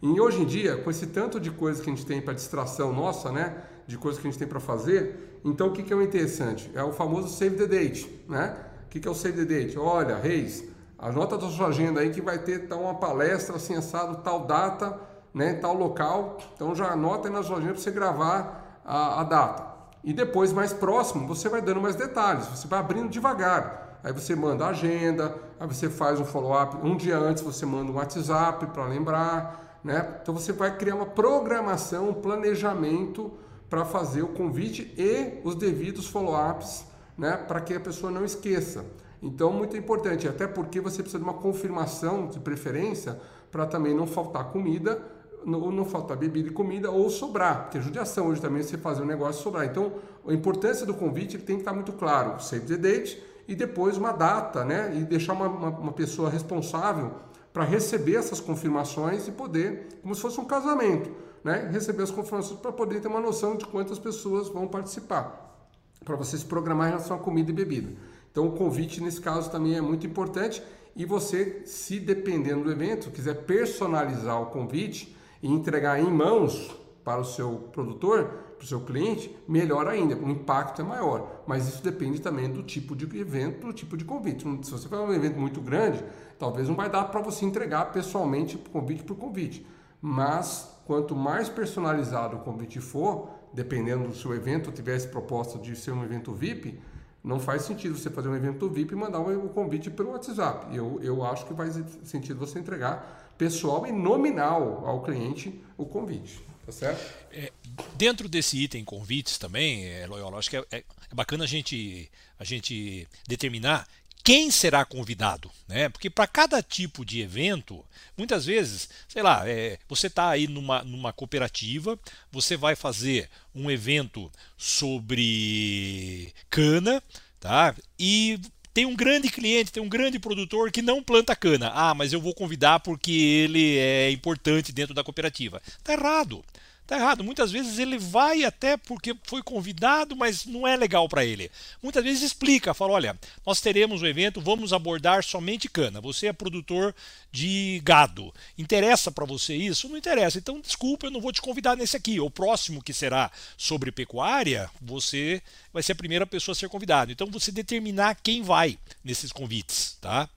[0.02, 2.92] E hoje em dia, com esse tanto de coisas que a gente tem para distração
[2.92, 5.96] nossa, né, de coisas que a gente tem para fazer, então o que, que é
[5.96, 6.72] o interessante?
[6.74, 8.56] É o famoso save the date, né?
[8.86, 9.78] O que, que é o save the date?
[9.78, 10.64] Olha, Reis,
[10.98, 15.00] anota da sua agenda aí que vai ter tal uma palestra assim assado, tal data,
[15.34, 19.24] né, tal local, então já anota aí na sua agenda para você gravar a, a
[19.24, 19.70] data.
[20.04, 24.36] E depois, mais próximo, você vai dando mais detalhes, você vai abrindo devagar aí você
[24.36, 26.78] manda a agenda, aí você faz um follow-up.
[26.86, 30.20] Um dia antes você manda um WhatsApp para lembrar, né?
[30.22, 33.32] Então você vai criar uma programação, um planejamento
[33.70, 36.86] para fazer o convite e os devidos follow-ups,
[37.18, 37.38] né?
[37.38, 38.86] Para que a pessoa não esqueça.
[39.22, 43.20] Então, muito importante, até porque você precisa de uma confirmação de preferência
[43.52, 45.02] para também não faltar comida,
[45.46, 49.02] ou não faltar bebida e comida, ou sobrar, porque é judiação hoje também você fazer
[49.02, 49.66] um negócio sobrar.
[49.66, 49.94] Então,
[50.26, 52.42] a importância do convite tem que estar muito claro.
[52.42, 54.96] Save the date, e depois uma data, né?
[54.96, 57.16] E deixar uma, uma, uma pessoa responsável
[57.52, 61.10] para receber essas confirmações e poder, como se fosse um casamento,
[61.44, 61.68] né?
[61.72, 65.68] Receber as confirmações para poder ter uma noção de quantas pessoas vão participar,
[66.06, 67.92] para você se programar em relação a comida e bebida.
[68.32, 70.62] Então, o convite nesse caso também é muito importante
[70.96, 76.70] e você, se dependendo do evento, quiser personalizar o convite e entregar em mãos
[77.04, 78.30] para o seu produtor,
[78.60, 81.44] para o seu cliente, melhor ainda, o impacto é maior.
[81.48, 84.46] Mas isso depende também do tipo de evento, do tipo de convite.
[84.64, 86.04] Se você for um evento muito grande,
[86.38, 89.66] talvez não vai dar para você entregar pessoalmente convite por convite.
[90.02, 95.92] Mas quanto mais personalizado o convite for, dependendo do seu evento, tivesse proposta de ser
[95.92, 96.80] um evento VIP,
[97.24, 100.76] não faz sentido você fazer um evento VIP e mandar o um convite pelo WhatsApp.
[100.76, 106.46] Eu, eu acho que faz sentido você entregar pessoal e nominal ao cliente o convite.
[106.70, 107.14] Tá certo?
[107.32, 107.52] É,
[107.96, 112.10] dentro desse item convites também, é, Loyola, acho que é, é, é bacana a gente,
[112.38, 113.88] a gente determinar
[114.24, 115.90] quem será convidado, né?
[115.90, 117.84] Porque para cada tipo de evento,
[118.16, 121.98] muitas vezes, sei lá, é, você está aí numa, numa cooperativa,
[122.32, 127.02] você vai fazer um evento sobre cana,
[127.40, 127.74] tá?
[127.98, 128.40] E
[128.74, 131.72] tem um grande cliente, tem um grande produtor que não planta cana.
[131.74, 135.62] Ah, mas eu vou convidar porque ele é importante dentro da cooperativa.
[135.84, 136.44] Tá errado.
[136.90, 137.24] Tá errado.
[137.24, 141.52] Muitas vezes ele vai até porque foi convidado, mas não é legal para ele.
[141.84, 146.02] Muitas vezes explica, fala: olha, nós teremos um evento, vamos abordar somente cana.
[146.02, 146.96] Você é produtor
[147.32, 148.34] de gado.
[148.58, 149.88] Interessa para você isso?
[149.88, 150.40] Não interessa.
[150.40, 152.20] Então, desculpa, eu não vou te convidar nesse aqui.
[152.20, 157.12] O próximo que será sobre pecuária, você vai ser a primeira pessoa a ser convidado.
[157.12, 160.28] Então, você determinar quem vai nesses convites, tá?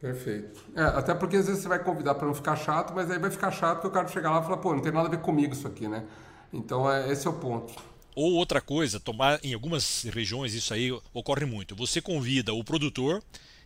[0.00, 0.64] Perfeito.
[0.76, 3.30] É, até porque às vezes você vai convidar para não ficar chato, mas aí vai
[3.30, 5.20] ficar chato porque o cara chegar lá e falar, pô, não tem nada a ver
[5.20, 6.04] comigo isso aqui, né?
[6.52, 7.74] Então é, esse é o ponto.
[8.14, 11.74] Ou outra coisa, tomar em algumas regiões isso aí ocorre muito.
[11.76, 13.22] Você convida o produtor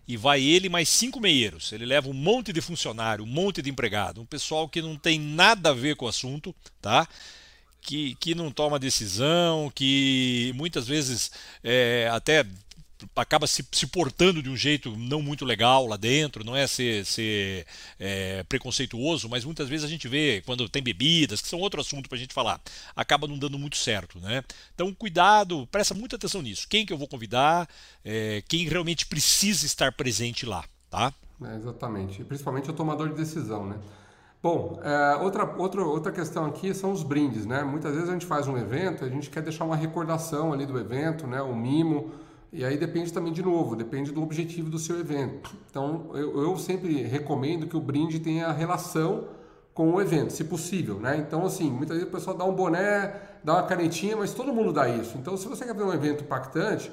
[0.07, 1.73] e vai ele mais cinco meieiros.
[1.73, 5.19] Ele leva um monte de funcionário, um monte de empregado, um pessoal que não tem
[5.19, 7.07] nada a ver com o assunto, tá?
[7.81, 11.33] Que, que não toma decisão, que muitas vezes
[11.65, 12.47] é, até
[13.17, 17.05] acaba se, se, portando de um jeito não muito legal lá dentro, não é ser,
[17.05, 17.67] ser
[17.99, 22.09] é, preconceituoso, mas muitas vezes a gente vê quando tem bebidas, que são outro assunto
[22.09, 22.61] para a gente falar,
[22.95, 24.19] acaba não dando muito certo.
[24.19, 24.43] Né?
[24.75, 26.67] Então, cuidado, presta muita atenção nisso.
[26.69, 27.69] Quem que eu vou convidar,
[28.05, 30.65] é, quem realmente precisa estar presente lá.
[30.91, 31.13] Tá?
[31.45, 33.67] É, exatamente, principalmente o tomador de decisão.
[33.67, 33.79] Né?
[34.43, 37.63] Bom, é, outra, outra, outra questão aqui são os brindes, né?
[37.63, 40.77] Muitas vezes a gente faz um evento, a gente quer deixar uma recordação ali do
[40.77, 41.41] evento, né?
[41.41, 42.11] O mimo,
[42.53, 45.57] e aí depende também, de novo, depende do objetivo do seu evento.
[45.71, 49.29] Então, eu, eu sempre recomendo que o brinde tenha relação
[49.73, 51.17] com o evento, se possível, né?
[51.17, 54.71] Então, assim, muitas vezes o pessoal dá um boné, dá uma canetinha, mas todo mundo
[54.71, 55.17] dá isso.
[55.17, 56.93] Então, se você quer fazer um evento impactante,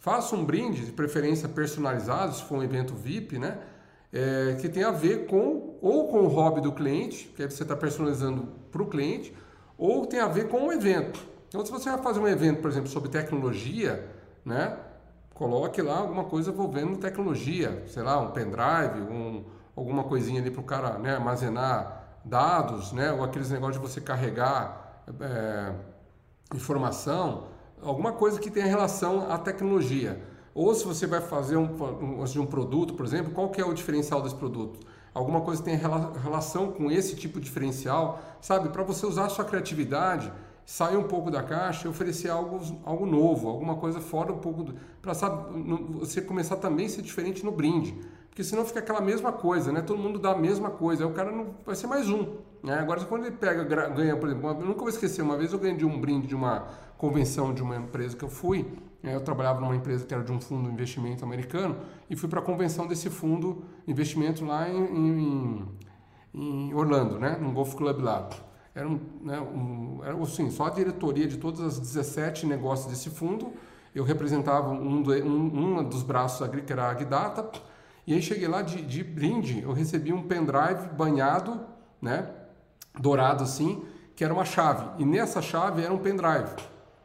[0.00, 3.56] faça um brinde, de preferência personalizado, se for um evento VIP, né?
[4.12, 7.62] É, que tem a ver com ou com o hobby do cliente, que aí você
[7.62, 9.34] está personalizando para o cliente,
[9.78, 11.24] ou tem a ver com o evento.
[11.48, 14.06] Então, se você vai fazer um evento, por exemplo, sobre tecnologia,
[14.44, 14.76] né?
[15.40, 19.42] Coloque lá alguma coisa envolvendo tecnologia, sei lá, um pendrive, um,
[19.74, 23.10] alguma coisinha ali para o cara né, armazenar dados, né?
[23.10, 25.72] Ou aqueles negócios de você carregar é,
[26.54, 27.44] informação,
[27.82, 30.22] alguma coisa que tenha relação à tecnologia.
[30.54, 33.72] Ou se você vai fazer um, um, um produto, por exemplo, qual que é o
[33.72, 34.78] diferencial desse produto?
[35.14, 35.80] Alguma coisa que tenha
[36.22, 38.68] relação com esse tipo de diferencial, sabe?
[38.68, 40.30] Para você usar a sua criatividade,
[40.64, 44.72] sair um pouco da caixa e oferecer algo, algo novo, alguma coisa fora um pouco.
[45.02, 47.94] Para você começar também a ser diferente no brinde.
[48.28, 49.82] Porque senão fica aquela mesma coisa, né?
[49.82, 52.36] Todo mundo dá a mesma coisa, aí o cara não vai ser mais um.
[52.62, 52.74] Né?
[52.78, 55.76] Agora, quando ele pega, ganha, por exemplo, eu nunca vou esquecer, uma vez eu ganhei
[55.76, 58.66] de um brinde de uma convenção de uma empresa que eu fui,
[59.02, 59.14] né?
[59.14, 61.76] eu trabalhava numa empresa que era de um fundo de investimento americano,
[62.08, 65.68] e fui para a convenção desse fundo investimento lá em, em,
[66.32, 67.36] em Orlando, né?
[67.40, 68.28] No Golf Club lá
[68.74, 73.10] era, um, né, um, era assim, só a diretoria de todas as 17 negócios desse
[73.10, 73.52] fundo.
[73.94, 77.50] Eu representava um, do, um, um dos braços que era a Agdata.
[78.06, 81.60] E aí cheguei lá de, de brinde, eu recebi um pendrive banhado,
[82.00, 82.28] né,
[82.98, 83.84] dourado assim,
[84.16, 85.02] que era uma chave.
[85.02, 86.50] E nessa chave era um pendrive.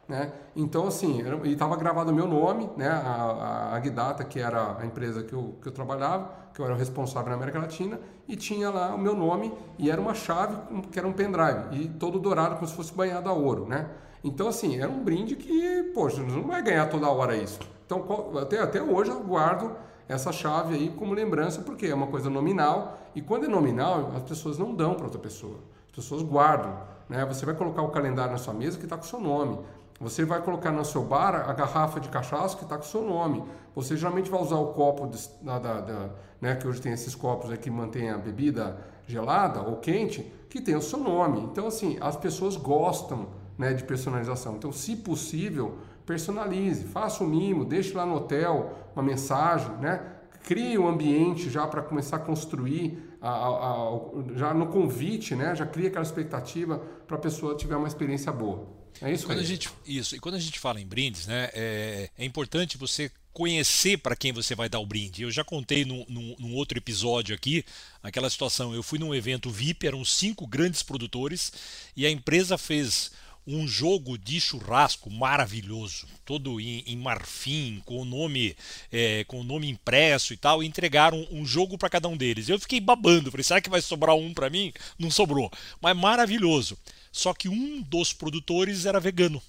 [0.08, 0.32] Né?
[0.54, 2.88] Então, assim, e estava gravado o meu nome, né?
[2.88, 6.74] a, a Agdata, que era a empresa que eu, que eu trabalhava, que eu era
[6.74, 10.56] o responsável na América Latina, e tinha lá o meu nome, e era uma chave
[10.92, 13.66] que era um pendrive, e todo dourado, como se fosse banhado a ouro.
[13.66, 13.86] Né?
[14.22, 17.58] Então, assim, era um brinde que, poxa, não vai ganhar toda hora isso.
[17.84, 18.04] Então,
[18.40, 19.72] até, até hoje eu guardo
[20.08, 24.22] essa chave aí como lembrança, porque é uma coisa nominal, e quando é nominal, as
[24.22, 26.76] pessoas não dão para outra pessoa, as pessoas guardam.
[27.08, 27.24] Né?
[27.26, 29.58] Você vai colocar o calendário na sua mesa que está com o seu nome.
[29.98, 33.02] Você vai colocar no seu bar a garrafa de cachaça que está com o seu
[33.02, 33.42] nome.
[33.74, 37.14] Você geralmente vai usar o copo de, da, da, da, né, que hoje tem esses
[37.14, 41.40] copos que mantém a bebida gelada ou quente, que tem o seu nome.
[41.40, 44.56] Então, assim, as pessoas gostam né, de personalização.
[44.56, 50.12] Então, se possível, personalize, faça um mimo, deixe lá no hotel uma mensagem, né?
[50.44, 54.00] Crie um ambiente já para começar a construir a, a, a,
[54.34, 55.54] já no convite, né?
[55.56, 58.66] Já cria aquela expectativa para a pessoa tiver uma experiência boa.
[59.02, 60.16] É isso, quando a gente Isso.
[60.16, 64.32] E quando a gente fala em brindes, né, é, é importante você conhecer para quem
[64.32, 65.22] você vai dar o brinde.
[65.22, 67.64] Eu já contei num, num, num, outro episódio aqui
[68.02, 68.74] aquela situação.
[68.74, 71.52] Eu fui num evento VIP, eram cinco grandes produtores
[71.94, 73.10] e a empresa fez
[73.46, 78.56] um jogo de churrasco maravilhoso, todo em, em marfim, com o nome
[78.90, 82.16] é, com o nome impresso e tal, e entregaram um, um jogo para cada um
[82.16, 82.48] deles.
[82.48, 84.72] Eu fiquei babando, falei, será que vai sobrar um para mim?
[84.98, 86.76] Não sobrou, mas maravilhoso.
[87.16, 89.40] Só que um dos produtores era vegano.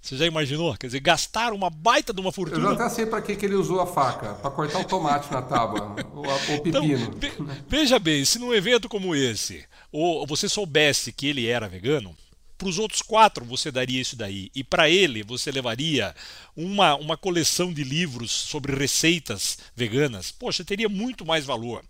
[0.00, 0.72] Você já imaginou?
[0.76, 2.68] Quer dizer, gastaram uma baita de uma fortuna.
[2.68, 5.32] Eu já até sei para que, que ele usou a faca, para cortar o tomate
[5.32, 7.10] na tábua, o, o pepino.
[7.16, 12.16] Então, veja bem, se num evento como esse, ou você soubesse que ele era vegano,
[12.56, 14.50] para os outros quatro você daria isso daí.
[14.54, 16.14] E para ele você levaria
[16.56, 20.30] uma, uma coleção de livros sobre receitas veganas.
[20.30, 21.84] Poxa, teria muito mais valor.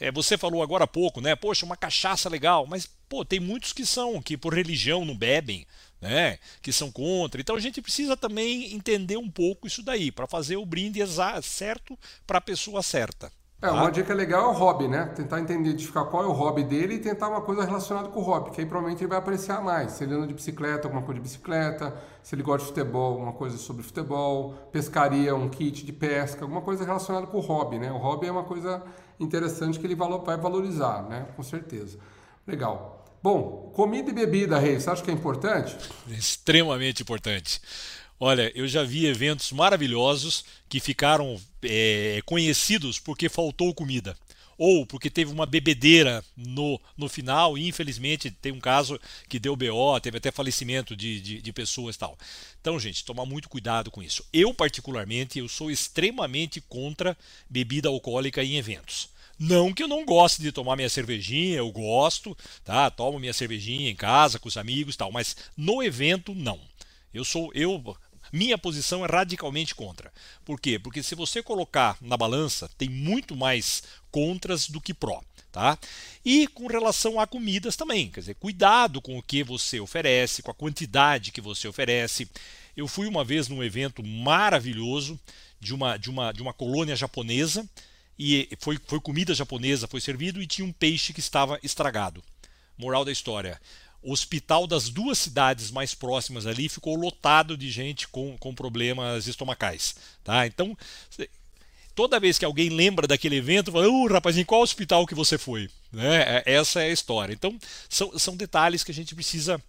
[0.00, 1.34] É, você falou agora há pouco, né?
[1.34, 2.66] Poxa, uma cachaça legal.
[2.66, 5.66] Mas, pô, tem muitos que são, que por religião não bebem.
[6.00, 7.40] Né, que são contra.
[7.40, 10.98] Então a gente precisa também entender um pouco isso daí, para fazer o brinde
[11.44, 13.30] certo para a pessoa certa.
[13.62, 13.90] É, uma ah.
[13.90, 15.06] dica legal é o hobby, né?
[15.14, 18.22] Tentar entender, identificar qual é o hobby dele e tentar uma coisa relacionada com o
[18.22, 19.92] hobby, que aí provavelmente ele vai apreciar mais.
[19.92, 21.94] Se ele anda de bicicleta, alguma coisa de bicicleta,
[22.24, 26.60] se ele gosta de futebol, alguma coisa sobre futebol, pescaria, um kit de pesca, alguma
[26.60, 27.92] coisa relacionada com o hobby, né?
[27.92, 28.82] O hobby é uma coisa
[29.20, 31.28] interessante que ele vai valorizar, né?
[31.36, 31.98] Com certeza.
[32.44, 33.04] Legal.
[33.22, 35.76] Bom, comida e bebida, Rei, você acha que é importante?
[36.08, 37.60] Extremamente importante.
[38.24, 44.16] Olha, eu já vi eventos maravilhosos que ficaram é, conhecidos porque faltou comida.
[44.56, 48.96] Ou porque teve uma bebedeira no, no final, e infelizmente tem um caso
[49.28, 52.16] que deu BO, teve até falecimento de, de, de pessoas tal.
[52.60, 54.24] Então, gente, tomar muito cuidado com isso.
[54.32, 57.18] Eu, particularmente, eu sou extremamente contra
[57.50, 59.08] bebida alcoólica em eventos.
[59.36, 62.88] Não que eu não goste de tomar minha cervejinha, eu gosto, tá?
[62.88, 66.60] Tomo minha cervejinha em casa com os amigos, tal, mas no evento não.
[67.12, 67.82] Eu sou eu
[68.32, 70.12] minha posição é radicalmente contra.
[70.44, 70.78] Por quê?
[70.78, 75.20] Porque se você colocar na balança, tem muito mais contras do que pró.
[75.52, 75.78] Tá?
[76.24, 80.50] E com relação a comidas também, quer dizer, cuidado com o que você oferece, com
[80.50, 82.26] a quantidade que você oferece.
[82.74, 85.20] Eu fui uma vez num evento maravilhoso
[85.60, 87.68] de uma, de uma, de uma colônia japonesa
[88.18, 92.24] e foi, foi comida japonesa, foi servido e tinha um peixe que estava estragado.
[92.78, 93.60] Moral da história:
[94.02, 99.26] o hospital das duas cidades mais próximas ali ficou lotado de gente com, com problemas
[99.26, 99.94] estomacais.
[100.24, 100.46] Tá?
[100.46, 100.76] Então,
[101.94, 105.38] toda vez que alguém lembra daquele evento, fala, uh, rapaz, em qual hospital que você
[105.38, 105.70] foi?
[105.92, 106.42] Né?
[106.44, 107.32] É, essa é a história.
[107.32, 107.56] Então,
[107.88, 109.62] são, são detalhes que a gente precisa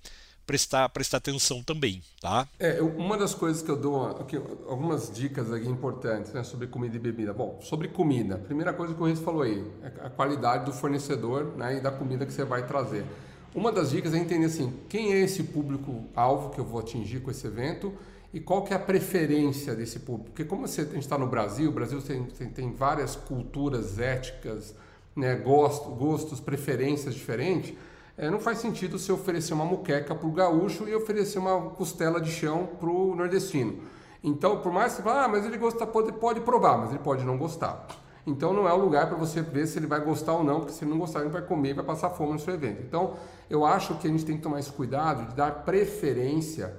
[0.46, 2.48] prestar, prestar atenção também, tá?
[2.60, 4.06] É, uma das coisas que eu dou
[4.68, 7.34] algumas dicas aqui importantes né, sobre comida e bebida.
[7.34, 11.56] Bom, sobre comida, primeira coisa que o Reis falou aí, é a qualidade do fornecedor
[11.56, 13.06] né, e da comida que você vai trazer.
[13.56, 17.30] Uma das dicas é entender assim, quem é esse público-alvo que eu vou atingir com
[17.30, 17.94] esse evento
[18.34, 20.32] e qual que é a preferência desse público.
[20.32, 24.00] Porque como você, a gente está no Brasil, o Brasil tem, tem, tem várias culturas
[24.00, 24.74] éticas,
[25.16, 27.76] né, gostos, gostos, preferências diferentes,
[28.18, 32.20] é, não faz sentido você oferecer uma muqueca para o gaúcho e oferecer uma costela
[32.20, 33.84] de chão para o nordestino.
[34.24, 37.00] Então, por mais que você fale, ah, mas ele gosta, pode, pode provar, mas ele
[37.00, 37.88] pode não gostar.
[38.26, 40.74] Então, não é o lugar para você ver se ele vai gostar ou não, porque
[40.74, 42.82] se ele não gostar, ele vai comer e vai passar fome no seu evento.
[42.82, 43.16] Então,
[43.50, 46.74] eu acho que a gente tem que tomar esse cuidado de dar preferência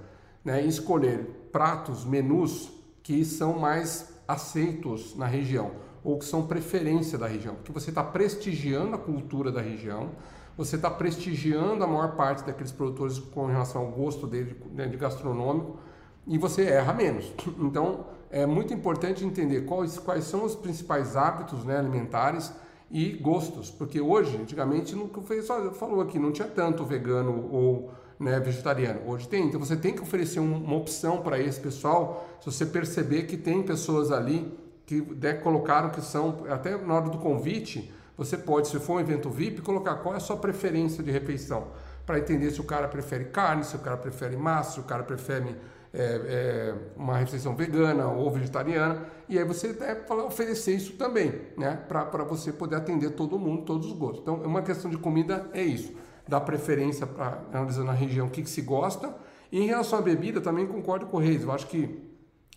[0.44, 2.72] né, e escolher pratos, menus
[3.02, 5.72] que são mais aceitos na região
[6.02, 10.10] ou que são preferência da região, porque você está prestigiando a cultura da região,
[10.56, 14.96] você está prestigiando a maior parte daqueles produtores com relação ao gosto dele né, de
[14.96, 15.78] gastronômico
[16.26, 17.32] e você erra menos.
[17.58, 22.52] Então é muito importante entender quais, quais são os principais hábitos né, alimentares
[22.90, 28.40] e gostos, porque hoje, antigamente, que só falou aqui, não tinha tanto vegano ou né,
[28.40, 29.02] vegetariano.
[29.06, 32.28] Hoje tem, então você tem que oferecer uma opção para esse pessoal.
[32.40, 34.52] Se você perceber que tem pessoas ali
[34.84, 39.00] que né, colocaram que são até na hora do convite você pode, se for um
[39.00, 41.68] evento VIP, colocar qual é a sua preferência de refeição,
[42.06, 45.02] para entender se o cara prefere carne, se o cara prefere massa, se o cara
[45.02, 45.56] prefere
[45.94, 51.76] é, é, uma refeição vegana ou vegetariana, e aí você deve oferecer isso também, né?
[51.88, 54.20] Para você poder atender todo mundo, todos os gostos.
[54.20, 55.92] Então, uma questão de comida é isso,
[56.26, 59.14] dar preferência para analisando a região o que, que se gosta.
[59.52, 61.44] E em relação à bebida, também concordo com o Reis.
[61.44, 62.12] Eu acho que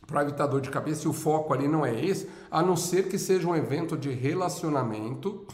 [0.08, 3.10] para evitar dor de cabeça, e o foco ali não é esse, a não ser
[3.10, 5.46] que seja um evento de relacionamento,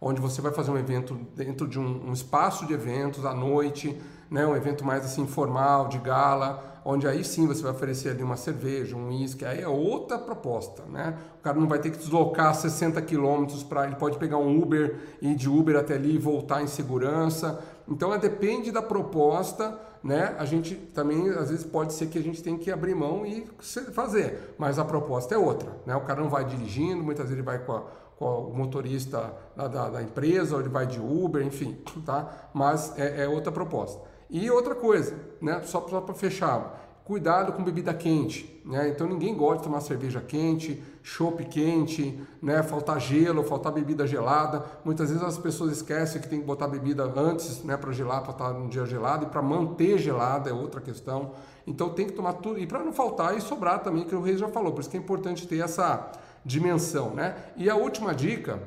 [0.00, 3.98] onde você vai fazer um evento dentro de um, um espaço de eventos à noite,
[4.28, 8.22] né, um evento mais assim informal, de gala, onde aí sim você vai oferecer ali
[8.22, 11.16] uma cerveja, um uísque, aí é outra proposta, né?
[11.38, 14.98] O cara não vai ter que deslocar 60 quilômetros para, ele pode pegar um Uber
[15.20, 17.62] e ir de Uber até ali e voltar em segurança.
[17.88, 20.34] Então, é, depende da proposta, né?
[20.38, 23.46] A gente também, às vezes, pode ser que a gente tenha que abrir mão e
[23.92, 25.94] fazer, mas a proposta é outra, né?
[25.94, 27.82] O cara não vai dirigindo, muitas vezes ele vai com, a,
[28.24, 32.48] o motorista da, da, da, empresa, ou ele vai de Uber, enfim, tá?
[32.52, 34.00] Mas é, é outra proposta.
[34.32, 35.60] E outra coisa, né?
[35.62, 38.88] Só, para fechar, cuidado com bebida quente, né?
[38.88, 42.62] Então ninguém gosta de tomar cerveja quente, chopp quente, né?
[42.62, 44.64] Faltar gelo, faltar bebida gelada.
[44.86, 47.76] Muitas vezes as pessoas esquecem que tem que botar bebida antes, né?
[47.76, 51.32] Para gelar, para estar num dia gelado e para manter gelada é outra questão.
[51.66, 54.40] Então tem que tomar tudo e para não faltar e sobrar também, que o Reis
[54.40, 54.72] já falou.
[54.72, 56.10] Por isso que é importante ter essa
[56.42, 57.36] dimensão, né?
[57.54, 58.62] E a última dica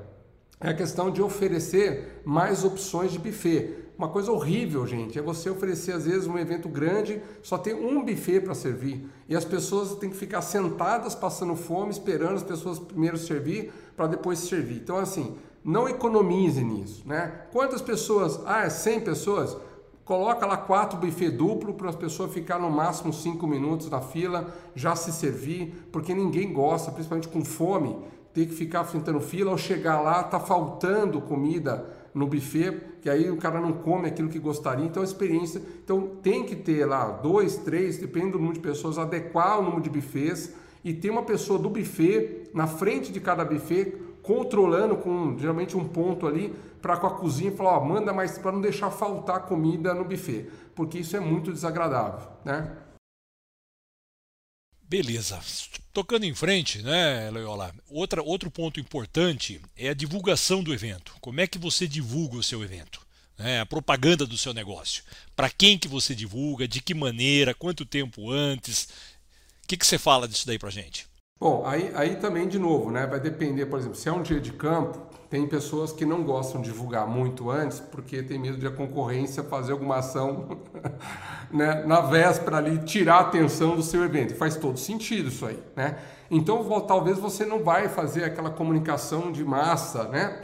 [0.61, 3.84] é a questão de oferecer mais opções de buffet.
[3.97, 8.03] Uma coisa horrível, gente, é você oferecer às vezes um evento grande, só tem um
[8.03, 12.77] buffet para servir e as pessoas têm que ficar sentadas passando fome, esperando as pessoas
[12.77, 14.81] primeiro servir para depois servir.
[14.83, 17.45] Então, assim, não economize nisso, né?
[17.53, 18.39] Quantas pessoas?
[18.45, 19.57] Ah, é 100 pessoas?
[20.03, 24.53] Coloca lá quatro buffet duplo para as pessoas ficar no máximo cinco minutos na fila,
[24.75, 27.97] já se servir, porque ninguém gosta, principalmente com fome,
[28.33, 33.29] ter que ficar enfrentando fila ou chegar lá, tá faltando comida no buffet, que aí
[33.29, 34.85] o cara não come aquilo que gostaria.
[34.85, 35.61] Então, a experiência.
[35.83, 39.81] Então, tem que ter lá dois, três, depende do número de pessoas, adequar o número
[39.81, 40.53] de buffets
[40.83, 45.85] e ter uma pessoa do buffet na frente de cada buffet, controlando com geralmente um
[45.87, 49.93] ponto ali para com a cozinha falar, ó, manda mais para não deixar faltar comida
[49.93, 52.77] no buffet, porque isso é muito desagradável, né?
[54.87, 55.39] Beleza.
[55.95, 57.73] Tocando em frente, né, Loyola?
[57.89, 61.15] Outra, outro ponto importante é a divulgação do evento.
[61.21, 62.99] Como é que você divulga o seu evento?
[63.39, 65.05] É, a propaganda do seu negócio.
[65.37, 68.89] Para quem que você divulga, de que maneira, quanto tempo antes?
[69.63, 71.07] O que, que você fala disso daí para gente?
[71.39, 74.41] Bom, aí, aí também, de novo, né, vai depender, por exemplo, se é um dia
[74.41, 78.65] de campo, tem pessoas que não gostam de divulgar muito antes, porque tem medo de
[78.65, 80.47] a concorrência fazer alguma ação
[81.51, 84.33] né, na véspera ali, tirar a atenção do seu evento.
[84.33, 85.97] Faz todo sentido isso aí, né?
[86.31, 90.39] Então, talvez você não vai fazer aquela comunicação de massa, né?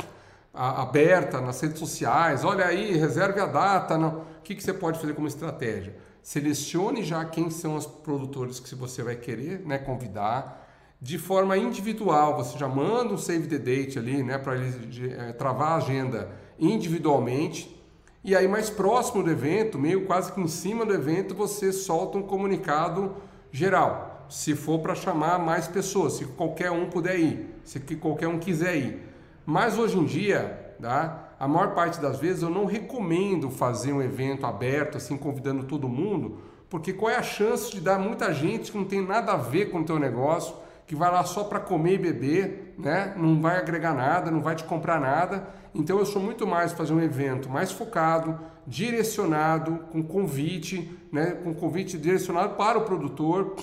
[0.53, 3.97] aberta nas redes sociais, olha aí, reserve a data.
[3.97, 4.09] Não.
[4.09, 5.95] O que, que você pode fazer como estratégia?
[6.21, 10.60] Selecione já quem são os produtores que você vai querer né, convidar,
[11.01, 12.37] de forma individual.
[12.37, 16.29] Você já manda um save the date ali, né, para ele é, travar a agenda
[16.59, 17.81] individualmente.
[18.23, 22.19] E aí, mais próximo do evento, meio quase que em cima do evento, você solta
[22.19, 23.15] um comunicado
[23.51, 24.27] geral.
[24.29, 28.77] Se for para chamar mais pessoas, se qualquer um puder ir, se qualquer um quiser
[28.77, 29.03] ir.
[29.43, 31.31] Mas hoje em dia, tá?
[31.41, 35.89] a maior parte das vezes eu não recomendo fazer um evento aberto, assim, convidando todo
[35.89, 36.37] mundo,
[36.69, 39.71] porque qual é a chance de dar muita gente que não tem nada a ver
[39.71, 40.55] com o teu negócio,
[40.91, 43.13] que vai lá só para comer e beber, né?
[43.15, 45.47] não vai agregar nada, não vai te comprar nada.
[45.73, 48.37] Então eu sou muito mais fazer um evento mais focado,
[48.67, 51.31] direcionado, com convite, né?
[51.31, 53.55] com convite direcionado para o produtor,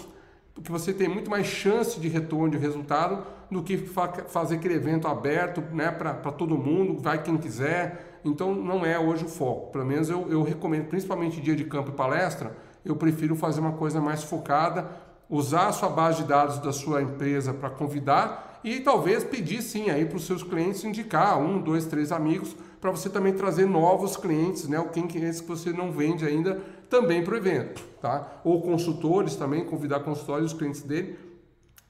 [0.55, 4.77] porque você tem muito mais chance de retorno de resultado do que fa fazer aquele
[4.77, 5.91] evento aberto né?
[5.91, 8.21] para todo mundo, vai quem quiser.
[8.25, 9.71] Então não é hoje o foco.
[9.71, 12.57] Pelo menos eu, eu recomendo, principalmente dia de campo e palestra,
[12.87, 14.89] eu prefiro fazer uma coisa mais focada,
[15.29, 19.91] usar a sua base de dados da sua empresa para convidar e talvez pedir sim
[19.91, 24.17] aí para os seus clientes indicar um, dois, três amigos para você também trazer novos
[24.17, 24.79] clientes, né?
[24.79, 28.41] O quem que você não vende ainda também para o evento, tá?
[28.45, 31.19] Ou consultores também, convidar consultores, os clientes dele.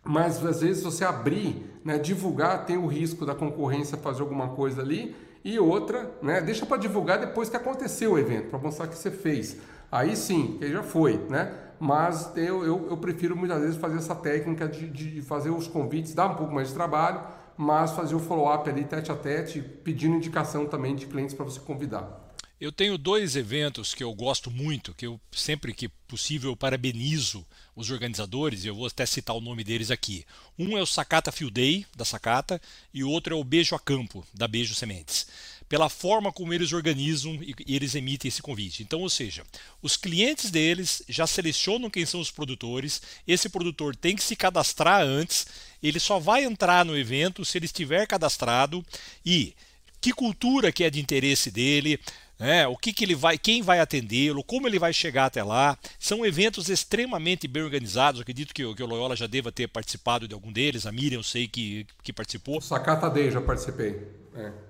[0.05, 4.81] Mas às vezes você abrir, né, divulgar, tem o risco da concorrência fazer alguma coisa
[4.81, 5.15] ali
[5.45, 9.11] e outra, né, deixa para divulgar depois que aconteceu o evento, para mostrar que você
[9.11, 9.59] fez.
[9.93, 11.53] Aí sim, que já foi, né?
[11.81, 16.15] Mas eu, eu, eu, prefiro muitas vezes fazer essa técnica de, de fazer os convites,
[16.15, 17.21] dar um pouco mais de trabalho,
[17.57, 21.61] mas fazer o follow-up ali tete a tete, pedindo indicação também de clientes para você
[21.61, 22.27] convidar.
[22.61, 27.89] Eu tenho dois eventos que eu gosto muito, que eu sempre que possível parabenizo os
[27.89, 30.25] organizadores, e eu vou até citar o nome deles aqui.
[30.59, 32.61] Um é o Sakata Field Day, da Sakata,
[32.93, 35.29] e o outro é o Beijo a Campo, da Beijo Sementes
[35.69, 38.83] pela forma como eles organizam e, eles emitem esse convite.
[38.83, 39.45] Então, ou seja,
[39.83, 45.03] os clientes deles já selecionam quem são os produtores, esse produtor tem que se cadastrar
[45.03, 45.47] antes,
[45.83, 48.85] ele só vai entrar no evento se ele estiver cadastrado
[49.25, 49.55] e
[50.01, 52.01] que cultura que é de interesse dele,
[52.39, 52.67] né?
[52.69, 55.77] o que, que ele vai, quem vai atendê-lo, como ele vai chegar até lá.
[55.99, 58.21] São eventos extremamente bem organizados.
[58.21, 60.87] acredito que, que o Loyola já deva ter participado de algum deles.
[60.87, 62.61] A Miriam, eu sei que, que participou.
[62.61, 64.07] Sacata Day já participei.
[64.37, 64.68] É.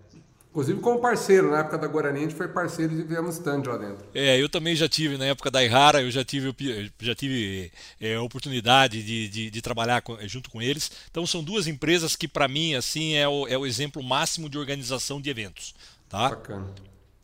[0.50, 3.76] Inclusive como parceiro, na época da Guarani a gente foi parceiro e tivemos stand lá
[3.76, 4.06] dentro.
[4.14, 6.54] É, eu também já tive, na época da Ihara, eu já tive,
[6.98, 7.70] já tive
[8.00, 10.90] é, oportunidade de, de, de trabalhar com, junto com eles.
[11.10, 14.58] Então são duas empresas que para mim assim é o, é o exemplo máximo de
[14.58, 15.74] organização de eventos.
[16.08, 16.30] Tá?
[16.30, 16.66] Bacana.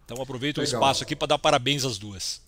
[0.04, 0.72] Então aproveito Legal.
[0.72, 2.42] o espaço aqui para dar parabéns às duas.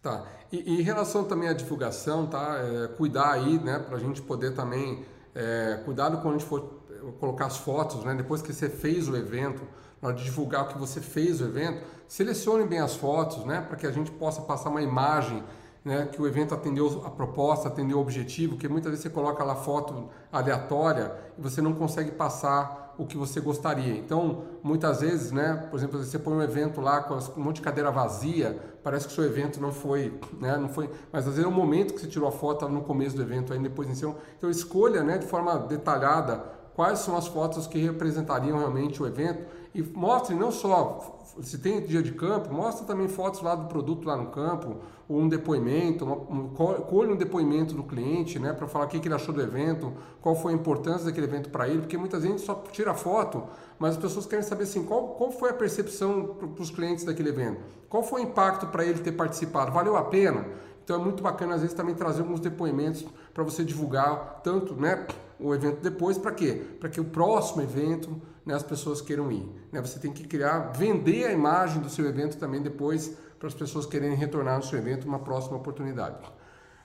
[0.00, 0.24] Tá.
[0.52, 2.58] E, e, em relação também à divulgação, tá?
[2.62, 5.04] É, cuidar aí, né, para a gente poder também
[5.34, 6.80] é, cuidado quando a gente for
[7.18, 8.14] colocar as fotos, né?
[8.14, 9.62] Depois que você fez o evento,
[10.00, 13.60] na hora de divulgar o que você fez o evento, selecione bem as fotos, né,
[13.60, 15.42] para que a gente possa passar uma imagem
[15.84, 19.42] né, que o evento atendeu a proposta, atendeu o objetivo, porque muitas vezes você coloca
[19.42, 23.96] lá foto aleatória e você não consegue passar o que você gostaria.
[23.96, 27.62] Então, muitas vezes, né, por exemplo, você põe um evento lá com um monte de
[27.62, 31.44] cadeira vazia, parece que o seu evento não foi, né, não foi, mas às vezes
[31.44, 34.16] é o momento que você tirou a foto no começo do evento, aí depois cima.
[34.36, 36.44] Então, escolha, né, de forma detalhada
[36.74, 39.44] quais são as fotos que representariam realmente o evento
[39.74, 44.06] e mostre não só se tem dia de campo, mostra também fotos lá do produto
[44.06, 44.76] lá no campo,
[45.08, 49.08] ou um depoimento, um, colhe um depoimento do cliente, né, para falar o que, que
[49.08, 52.40] ele achou do evento, qual foi a importância daquele evento para ele, porque muita gente
[52.40, 53.44] só tira foto,
[53.78, 57.30] mas as pessoas querem saber assim, qual, qual foi a percepção para os clientes daquele
[57.30, 60.46] evento, qual foi o impacto para ele ter participado, valeu a pena?
[60.84, 65.06] Então é muito bacana às vezes também trazer alguns depoimentos para você divulgar tanto, né,
[65.40, 66.62] o evento depois, para quê?
[66.78, 69.48] Para que o próximo evento né, as pessoas queiram ir.
[69.72, 69.80] Né?
[69.80, 73.86] Você tem que criar, vender a imagem do seu evento também depois para as pessoas
[73.86, 76.16] quererem retornar no seu evento uma próxima oportunidade.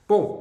[0.08, 0.38] Bom,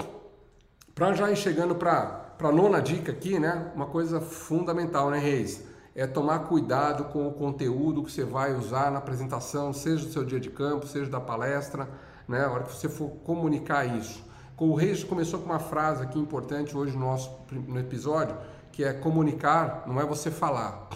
[0.94, 5.64] para já ir chegando para a nona dica aqui, né, uma coisa fundamental, né, Reis?
[5.94, 10.26] É tomar cuidado com o conteúdo que você vai usar na apresentação, seja do seu
[10.26, 11.90] dia de campo, seja da palestra,
[12.28, 14.25] né, a hora que você for comunicar isso.
[14.58, 18.38] O Reis começou com uma frase aqui importante hoje no nosso no episódio,
[18.72, 20.88] que é comunicar não é você falar,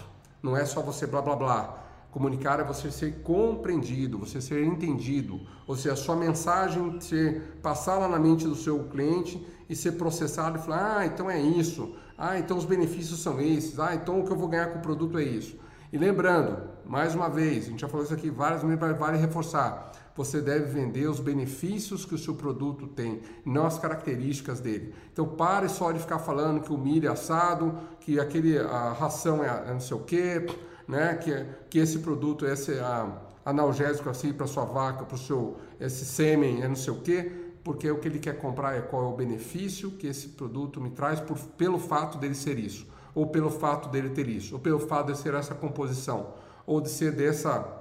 [0.42, 1.76] não é só você blá blá blá.
[2.10, 7.98] Comunicar é você ser compreendido, você ser entendido, ou seja, a sua mensagem ser passar
[7.98, 11.94] lá na mente do seu cliente e ser processado e falar: "Ah, então é isso.
[12.16, 13.78] Ah, então os benefícios são esses.
[13.78, 15.54] Ah, então o que eu vou ganhar com o produto é isso".
[15.92, 19.92] E lembrando, mais uma vez, a gente já falou isso aqui várias vezes, vale reforçar
[20.20, 24.94] você deve vender os benefícios que o seu produto tem, não as características dele.
[25.10, 29.42] Então pare só de ficar falando que o milho é assado, que aquele, a ração
[29.42, 30.46] é, é não sei o quê,
[30.86, 31.14] né?
[31.14, 33.10] que, que esse produto, esse a,
[33.46, 37.32] analgésico assim para sua vaca, para o seu esse sêmen é não sei o quê,
[37.64, 40.90] porque o que ele quer comprar é qual é o benefício que esse produto me
[40.90, 44.78] traz por, pelo fato dele ser isso, ou pelo fato dele ter isso, ou pelo
[44.78, 46.34] fato de ser essa composição,
[46.66, 47.80] ou de ser dessa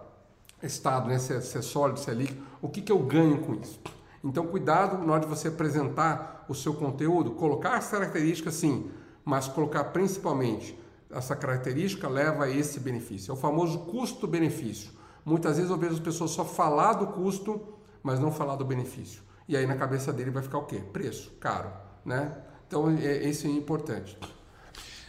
[0.62, 1.18] estado, né?
[1.20, 3.80] se, é, se é sólido, se é líquido, o que, que eu ganho com isso?
[4.24, 8.92] Então, cuidado na hora de você apresentar o seu conteúdo, colocar as características sim,
[9.24, 10.78] mas colocar principalmente
[11.10, 13.32] essa característica leva a esse benefício.
[13.32, 14.92] É o famoso custo-benefício.
[15.24, 17.62] Muitas vezes eu vejo as pessoas só falar do custo,
[18.04, 19.22] mas não falar do benefício.
[19.48, 20.82] E aí na cabeça dele vai ficar o quê?
[20.94, 21.72] Preço, caro,
[22.06, 22.38] né?
[22.68, 24.18] Então é, esse é importante.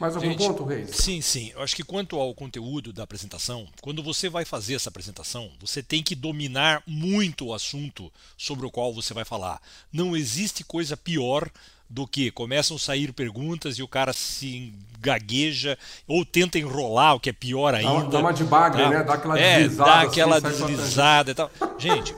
[0.00, 0.90] Mais algum Gente, ponto, Reis?
[0.92, 1.52] Sim, sim.
[1.54, 5.82] Eu acho que quanto ao conteúdo da apresentação, quando você vai fazer essa apresentação, você
[5.82, 9.60] tem que dominar muito o assunto sobre o qual você vai falar.
[9.92, 11.50] Não existe coisa pior
[11.88, 15.76] do que começam a sair perguntas e o cara se gagueja
[16.08, 17.90] ou tenta enrolar, o que é pior ainda.
[17.90, 18.88] Dá uma, dá uma de bagre, tá?
[18.88, 19.04] né?
[19.04, 19.90] Dá aquela é, deslizada.
[19.90, 21.50] Dá aquela assim, deslizada e tal.
[21.78, 22.16] Gente,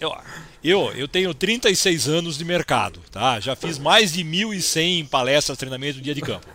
[0.00, 0.16] eu,
[0.64, 3.38] eu, eu tenho 36 anos de mercado, tá?
[3.40, 6.46] Já fiz mais de 1.100 palestras, treinamento, dia de campo.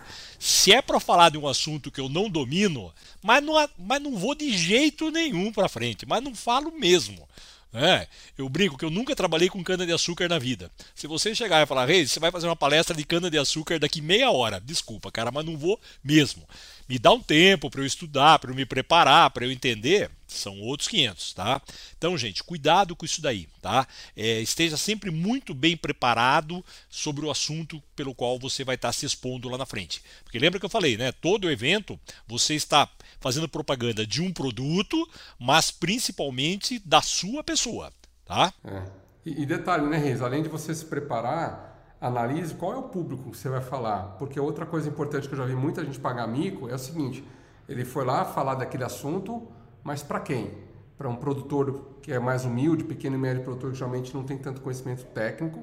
[0.46, 4.16] Se é para falar de um assunto que eu não domino, mas não, mas não
[4.16, 7.28] vou de jeito nenhum para frente, mas não falo mesmo.
[7.74, 8.06] É,
[8.38, 10.70] eu brinco que eu nunca trabalhei com cana-de-açúcar na vida.
[10.94, 14.30] Se você chegar e falar, Reis, você vai fazer uma palestra de cana-de-açúcar daqui meia
[14.30, 14.60] hora.
[14.60, 16.44] Desculpa, cara, mas não vou mesmo.
[16.88, 20.12] Me dá um tempo para eu estudar, para eu me preparar, para eu entender.
[20.26, 21.62] São outros 500, tá?
[21.96, 23.86] Então, gente, cuidado com isso daí, tá?
[24.16, 29.06] É, esteja sempre muito bem preparado sobre o assunto pelo qual você vai estar se
[29.06, 30.02] expondo lá na frente.
[30.24, 31.12] Porque lembra que eu falei, né?
[31.12, 32.88] Todo evento você está
[33.20, 35.08] fazendo propaganda de um produto,
[35.38, 37.92] mas principalmente da sua pessoa,
[38.24, 38.52] tá?
[38.64, 39.06] É.
[39.24, 40.22] E, e detalhe, né, Reis?
[40.22, 44.16] Além de você se preparar, analise qual é o público que você vai falar.
[44.18, 47.24] Porque outra coisa importante que eu já vi muita gente pagar mico é o seguinte:
[47.68, 49.48] ele foi lá falar daquele assunto,
[49.86, 50.50] mas para quem?
[50.98, 54.36] Para um produtor que é mais humilde, pequeno e médio produtor que geralmente não tem
[54.36, 55.60] tanto conhecimento técnico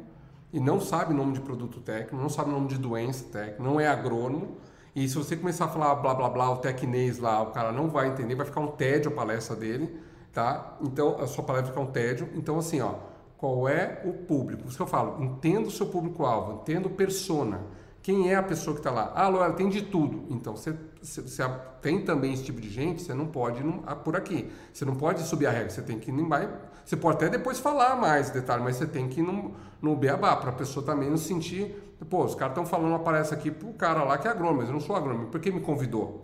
[0.53, 3.61] e não sabe o nome de produto técnico, não sabe o nome de doença técnica,
[3.61, 4.55] não é agrônomo.
[4.95, 7.89] E se você começar a falar blá blá blá, o tecnês lá, o cara não
[7.89, 9.93] vai entender, vai ficar um tédio a palestra dele,
[10.31, 10.77] tá?
[10.81, 12.29] Então a sua palestra vai ficar um tédio.
[12.33, 12.93] Então assim, ó,
[13.35, 14.69] qual é o público.
[14.69, 17.59] Isso que eu falo, entenda o seu público-alvo, entenda o persona.
[18.01, 19.11] Quem é a pessoa que está lá?
[19.13, 20.25] Ah, Laura, tem de tudo.
[20.29, 20.73] Então, você,
[21.03, 21.43] você,
[21.81, 24.49] tem também esse tipo de gente, você não pode ir ah, por aqui.
[24.71, 26.49] Você não pode subir a regra, você tem que ir mais.
[26.85, 30.35] Você pode até depois falar mais detalhe, mas você tem que ir no, no beabá,
[30.35, 31.95] para a pessoa também não sentir.
[32.09, 34.67] Pô, os caras estão falando uma palestra aqui pro cara lá que é agrônomo, mas
[34.67, 36.21] eu não sou agrônomo, por que me convidou?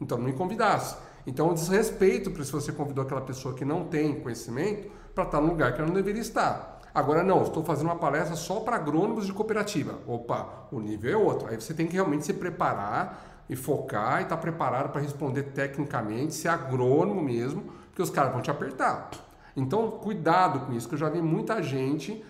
[0.00, 0.96] Então, não me convidasse.
[1.26, 5.42] Então, desrespeito para se você convidou aquela pessoa que não tem conhecimento para estar tá
[5.42, 6.80] no lugar que ela não deveria estar.
[6.94, 9.98] Agora, não, estou fazendo uma palestra só para agrônomos de cooperativa.
[10.06, 11.48] Opa, o nível é outro.
[11.48, 15.42] Aí você tem que realmente se preparar e focar e estar tá preparado para responder
[15.42, 19.10] tecnicamente, ser agrônomo mesmo, porque os caras vão te apertar.
[19.54, 22.24] Então, cuidado com isso, que eu já vi muita gente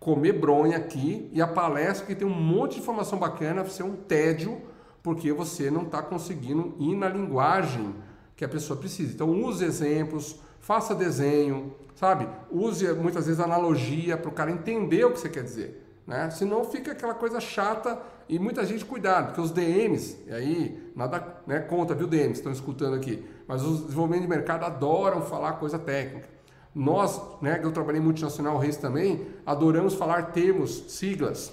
[0.00, 3.94] comer bronha aqui e a palestra que tem um monte de informação bacana ser um
[3.94, 4.62] tédio,
[5.02, 7.94] porque você não está conseguindo ir na linguagem
[8.34, 9.12] que a pessoa precisa.
[9.12, 12.26] Então, use exemplos, faça desenho, sabe?
[12.50, 16.00] Use muitas vezes analogia para o cara entender o que você quer dizer.
[16.06, 16.30] Né?
[16.30, 18.00] Senão fica aquela coisa chata
[18.32, 22.50] e muita gente cuidado, porque os DMs, e aí nada né, conta, viu, DMs, estão
[22.50, 26.26] escutando aqui, mas os desenvolvimentos de mercado adoram falar coisa técnica.
[26.74, 31.52] Nós, né, que eu trabalhei em multinacional Reis também, adoramos falar termos, siglas,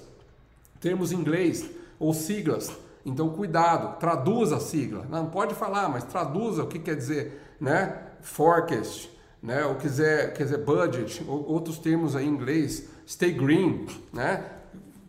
[0.80, 1.68] termos em inglês
[1.98, 2.72] ou siglas.
[3.04, 5.04] Então, cuidado, traduza a sigla.
[5.10, 8.06] Não pode falar, mas traduza o que quer dizer, né?
[8.22, 9.66] Forecast, né?
[9.66, 14.59] Ou quiser, quer dizer, budget, ou outros termos aí em inglês, stay green, né?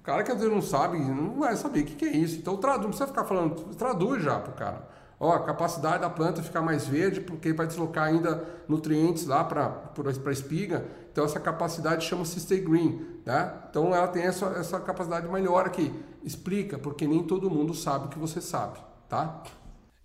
[0.02, 2.36] O cara que às vezes não sabe, não vai saber o que, que é isso.
[2.36, 4.90] Então, traduz, não precisa ficar falando, traduz já pro cara.
[5.20, 9.92] Ó, a capacidade da planta ficar mais verde, porque vai deslocar ainda nutrientes lá para
[10.28, 10.84] a espiga.
[11.12, 13.68] Então, essa capacidade chama-se stay green, tá?
[13.70, 15.94] Então, ela tem essa, essa capacidade maior aqui.
[16.24, 19.44] Explica, porque nem todo mundo sabe o que você sabe, tá?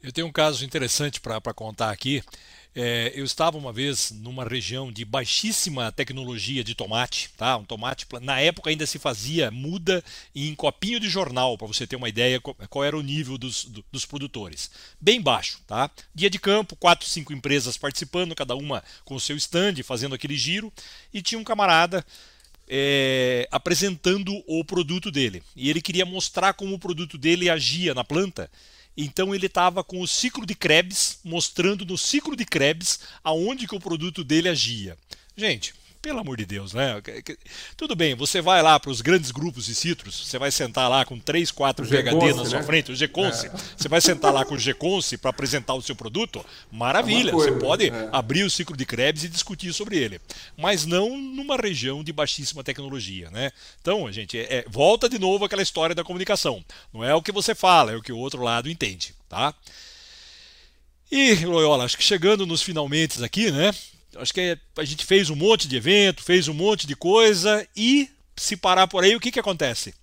[0.03, 2.23] Eu tenho um caso interessante para contar aqui.
[2.79, 7.57] É, eu estava uma vez numa região de baixíssima tecnologia de tomate, tá?
[7.57, 10.05] Um tomate na época ainda se fazia muda
[10.35, 14.05] em copinho de jornal para você ter uma ideia qual era o nível dos, dos
[14.05, 14.71] produtores.
[15.01, 15.91] Bem baixo, tá?
[16.15, 20.71] Dia de campo, quatro, cinco empresas participando, cada uma com seu stand, fazendo aquele giro,
[21.15, 22.05] e tinha um camarada
[22.69, 25.43] é, apresentando o produto dele.
[25.57, 28.51] E ele queria mostrar como o produto dele agia na planta
[28.97, 33.75] então ele estava com o ciclo de Krebs, mostrando no ciclo de Krebs aonde que
[33.75, 34.97] o produto dele agia.
[35.37, 35.75] Gente,
[36.07, 37.03] pelo amor de Deus, né?
[37.77, 41.05] Tudo bem, você vai lá para os grandes grupos de citros, você vai sentar lá
[41.05, 42.63] com 3, 4 PHD na sua né?
[42.63, 43.53] frente, o G-Conce, é.
[43.77, 47.51] você vai sentar lá com o G-Conce para apresentar o seu produto, maravilha, é coisa,
[47.51, 48.09] você pode é.
[48.13, 50.21] abrir o ciclo de Krebs e discutir sobre ele,
[50.57, 53.51] mas não numa região de baixíssima tecnologia, né?
[53.81, 57.53] Então, gente, é, volta de novo aquela história da comunicação, não é o que você
[57.53, 59.53] fala, é o que o outro lado entende, tá?
[61.11, 63.73] E, Loyola, acho que chegando nos finalmente aqui, né?
[64.19, 68.11] Acho que a gente fez um monte de evento, fez um monte de coisa e
[68.37, 69.95] se parar por aí, o que, que acontece?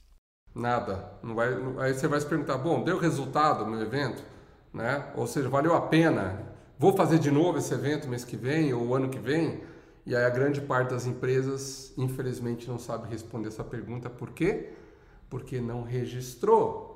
[0.56, 1.12] Nada.
[1.24, 1.50] Não vai,
[1.80, 4.24] aí você vai se perguntar, bom, deu resultado no evento?
[4.74, 5.06] né?
[5.16, 6.42] Ou seja, valeu a pena.
[6.80, 9.62] Vou fazer de novo esse evento mês que vem ou ano que vem?
[10.06, 14.10] E aí a grande parte das empresas, infelizmente, não sabe responder essa pergunta.
[14.10, 14.72] Por quê?
[15.30, 16.92] Porque não registrou.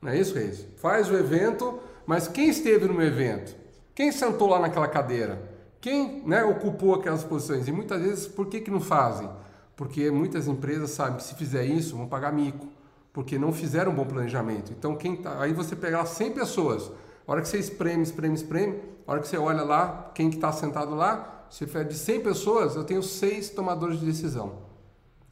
[0.00, 0.64] Não é isso, Reis?
[0.76, 3.54] Faz o evento, mas quem esteve no evento?
[3.94, 5.57] Quem sentou lá naquela cadeira?
[5.80, 7.68] Quem né, ocupou aquelas posições?
[7.68, 9.28] E muitas vezes, por que, que não fazem?
[9.76, 12.66] Porque muitas empresas sabem que se fizer isso, vão pagar mico.
[13.12, 14.72] Porque não fizeram um bom planejamento.
[14.72, 16.90] Então, quem tá, aí você pega lá 100 pessoas.
[17.26, 20.36] A hora que você espreme, espreme, espreme, a hora que você olha lá, quem que
[20.36, 24.58] está sentado lá, for de 100 pessoas, eu tenho seis tomadores de decisão.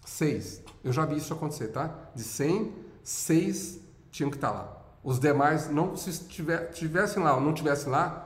[0.04, 0.62] Seis.
[0.82, 1.92] Eu já vi isso acontecer, tá?
[2.14, 2.72] De 100,
[3.02, 3.80] seis
[4.10, 4.76] tinham que estar tá lá.
[5.02, 6.24] Os demais, não, se
[6.72, 8.25] tivessem lá ou não tivessem lá,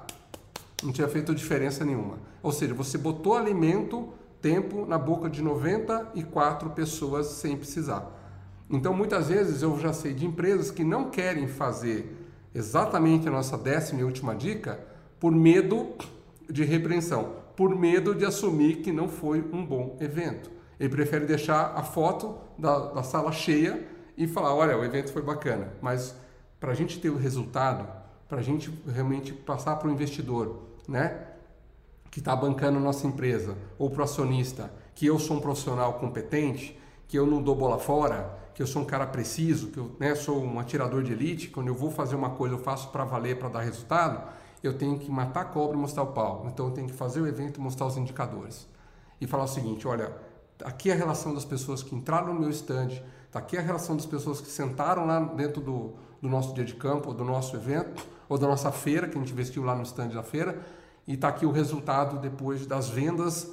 [0.82, 2.18] não tinha feito diferença nenhuma.
[2.42, 4.08] Ou seja, você botou alimento,
[4.40, 8.16] tempo na boca de 94 pessoas sem precisar.
[8.68, 12.16] Então, muitas vezes eu já sei de empresas que não querem fazer
[12.54, 14.80] exatamente a nossa décima e última dica
[15.18, 15.88] por medo
[16.48, 20.50] de repreensão, por medo de assumir que não foi um bom evento.
[20.78, 25.22] Ele prefere deixar a foto da, da sala cheia e falar: olha, o evento foi
[25.22, 26.14] bacana, mas
[26.58, 27.86] para a gente ter o resultado,
[28.28, 31.28] para a gente realmente passar para o investidor, né,
[32.10, 35.94] que está bancando a nossa empresa, ou para o acionista, que eu sou um profissional
[35.94, 39.96] competente, que eu não dou bola fora, que eu sou um cara preciso, que eu
[39.98, 43.04] né, sou um atirador de elite, quando eu vou fazer uma coisa eu faço para
[43.04, 44.28] valer, para dar resultado,
[44.62, 46.46] eu tenho que matar a cobra e mostrar o pau.
[46.52, 48.68] Então eu tenho que fazer o evento e mostrar os indicadores.
[49.20, 50.12] E falar o seguinte, olha,
[50.64, 53.96] aqui é a relação das pessoas que entraram no meu stand, está aqui a relação
[53.96, 57.56] das pessoas que sentaram lá dentro do, do nosso dia de campo, ou do nosso
[57.56, 60.60] evento, ou da nossa feira, que a gente investiu lá no stand da feira,
[61.06, 63.50] e está aqui o resultado depois das vendas,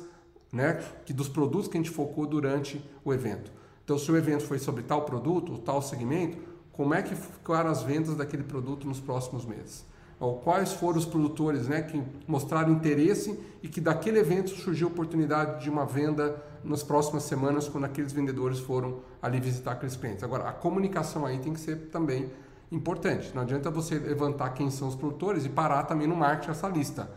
[0.52, 3.52] né, que dos produtos que a gente focou durante o evento.
[3.84, 6.38] Então, se o evento foi sobre tal produto, tal segmento,
[6.72, 9.86] como é que ficaram as vendas daquele produto nos próximos meses?
[10.20, 14.92] Ou quais foram os produtores né, que mostraram interesse e que daquele evento surgiu a
[14.92, 20.24] oportunidade de uma venda nas próximas semanas, quando aqueles vendedores foram ali visitar aqueles clientes.
[20.24, 22.30] Agora, a comunicação aí tem que ser também
[22.72, 23.32] importante.
[23.34, 27.10] Não adianta você levantar quem são os produtores e parar também no marketing essa lista.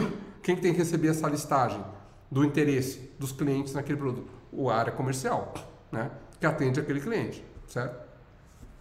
[0.42, 1.82] Quem tem que receber essa listagem
[2.30, 4.30] do interesse dos clientes naquele produto?
[4.52, 5.52] O área comercial,
[5.90, 6.10] né?
[6.38, 8.06] que atende aquele cliente, certo?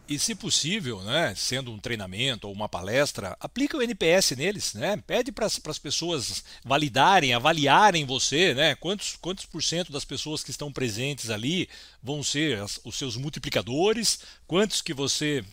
[0.08, 5.02] E se possível, né, sendo um treinamento ou uma palestra, aplica o NPS neles, né?
[5.08, 8.76] Pede para as pessoas validarem, avaliarem você, né?
[8.76, 11.68] Quantos, quantos por cento das pessoas que estão presentes ali
[12.04, 15.44] vão ser as, os seus multiplicadores, quantos que você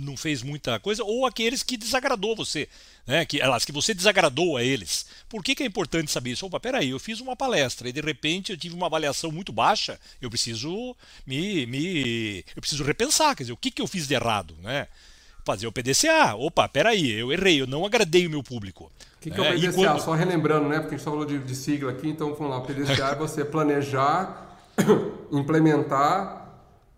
[0.00, 2.68] não fez muita coisa, ou aqueles que desagradou você,
[3.06, 3.24] né?
[3.24, 5.06] que, elas, que você desagradou a eles.
[5.28, 6.46] Por que, que é importante saber isso?
[6.46, 9.98] Opa, peraí, eu fiz uma palestra e de repente eu tive uma avaliação muito baixa,
[10.20, 10.96] eu preciso
[11.26, 14.88] me, me eu preciso repensar, quer dizer, o que, que eu fiz de errado, né?
[15.44, 16.34] Fazer o PDCA.
[16.34, 18.92] Opa, peraí, eu errei, eu não agradei o meu público.
[19.16, 19.72] O que, que é o PDCA?
[19.72, 20.00] Quando...
[20.00, 20.80] Só relembrando, né?
[20.80, 23.44] Porque a gente falou de, de sigla aqui, então vamos lá, o PDCA é você
[23.44, 24.58] planejar,
[25.32, 26.39] implementar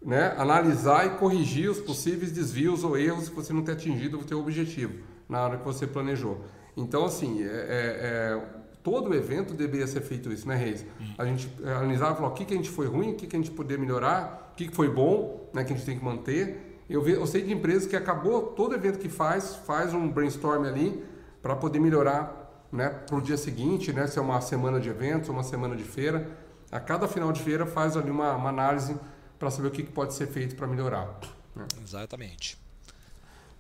[0.05, 4.27] né, analisar e corrigir os possíveis desvios ou erros que você não tem atingido o
[4.27, 4.95] seu objetivo
[5.29, 6.45] na hora que você planejou.
[6.77, 8.43] Então, assim, é, é, é,
[8.83, 10.85] todo evento deveria ser feito isso, né, Reis?
[11.17, 13.37] A gente analisar e falar o que, que a gente foi ruim, o que, que
[13.37, 16.05] a gente poder melhorar, o que, que foi bom, né, que a gente tem que
[16.05, 16.81] manter.
[16.89, 20.65] Eu, vi, eu sei de empresas que acabou todo evento que faz, faz um brainstorm
[20.65, 21.03] ali
[21.41, 25.29] para poder melhorar né, para o dia seguinte, né, se é uma semana de eventos,
[25.29, 26.27] uma semana de feira.
[26.71, 28.97] A cada final de feira faz ali uma, uma análise
[29.43, 31.19] para saber o que pode ser feito para melhorar.
[31.57, 31.67] Né?
[31.83, 32.57] Exatamente.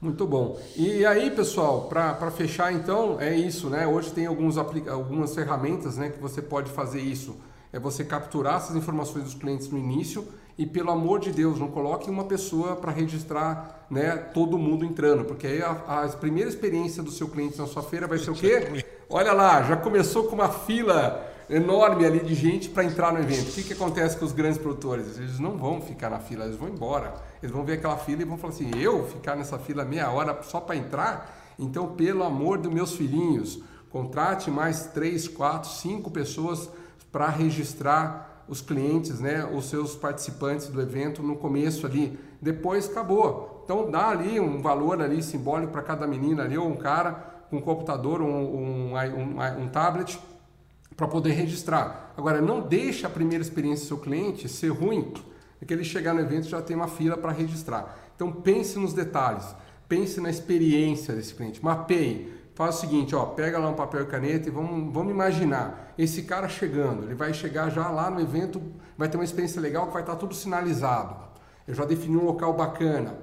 [0.01, 0.61] Muito bom.
[0.77, 3.85] E aí, pessoal, para fechar então, é isso, né?
[3.85, 7.37] Hoje tem alguns algumas ferramentas né, que você pode fazer isso.
[7.73, 10.25] É você capturar essas informações dos clientes no início
[10.57, 15.25] e, pelo amor de Deus, não coloque uma pessoa para registrar né, todo mundo entrando,
[15.25, 15.71] porque aí a,
[16.05, 18.85] a, primeira experiência do seu cliente na sua feira vai ser o quê?
[19.11, 23.51] Olha lá, já começou com uma fila enorme ali de gente para entrar no evento.
[23.51, 25.19] O que, que acontece com os grandes produtores?
[25.19, 27.15] Eles não vão ficar na fila, eles vão embora.
[27.43, 30.43] Eles vão ver aquela fila e vão falar assim: eu ficar nessa fila meia hora
[30.43, 31.55] só para entrar?
[31.59, 36.71] Então, pelo amor dos meus filhinhos, contrate mais três, quatro, cinco pessoas
[37.13, 42.19] para registrar os clientes, né, os seus participantes do evento no começo ali.
[42.41, 43.63] Depois acabou.
[43.65, 47.13] Então dá ali um valor ali simbólico para cada menina ali ou um cara
[47.49, 50.19] com um computador, um, um, um, um tablet
[50.97, 52.13] para poder registrar.
[52.17, 55.13] Agora, não deixe a primeira experiência do seu cliente ser ruim,
[55.61, 57.97] é que ele chegar no evento já tem uma fila para registrar.
[58.17, 59.45] Então pense nos detalhes,
[59.89, 62.43] pense na experiência desse cliente, mapeie.
[62.55, 66.25] Faz o seguinte, ó, pega lá um papel e caneta e vamos, vamos imaginar esse
[66.25, 67.05] cara chegando.
[67.05, 68.61] Ele vai chegar já lá no evento,
[68.99, 71.17] vai ter uma experiência legal que vai estar tudo sinalizado.
[71.67, 73.17] Eu já defini um local bacana.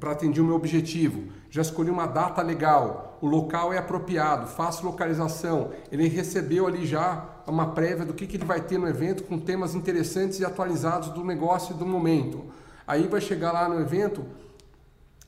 [0.00, 1.30] para atender o meu objetivo.
[1.56, 5.70] Já escolhi uma data legal, o local é apropriado, faço localização.
[5.90, 9.38] Ele recebeu ali já uma prévia do que, que ele vai ter no evento com
[9.38, 12.44] temas interessantes e atualizados do negócio e do momento.
[12.86, 14.22] Aí vai chegar lá no evento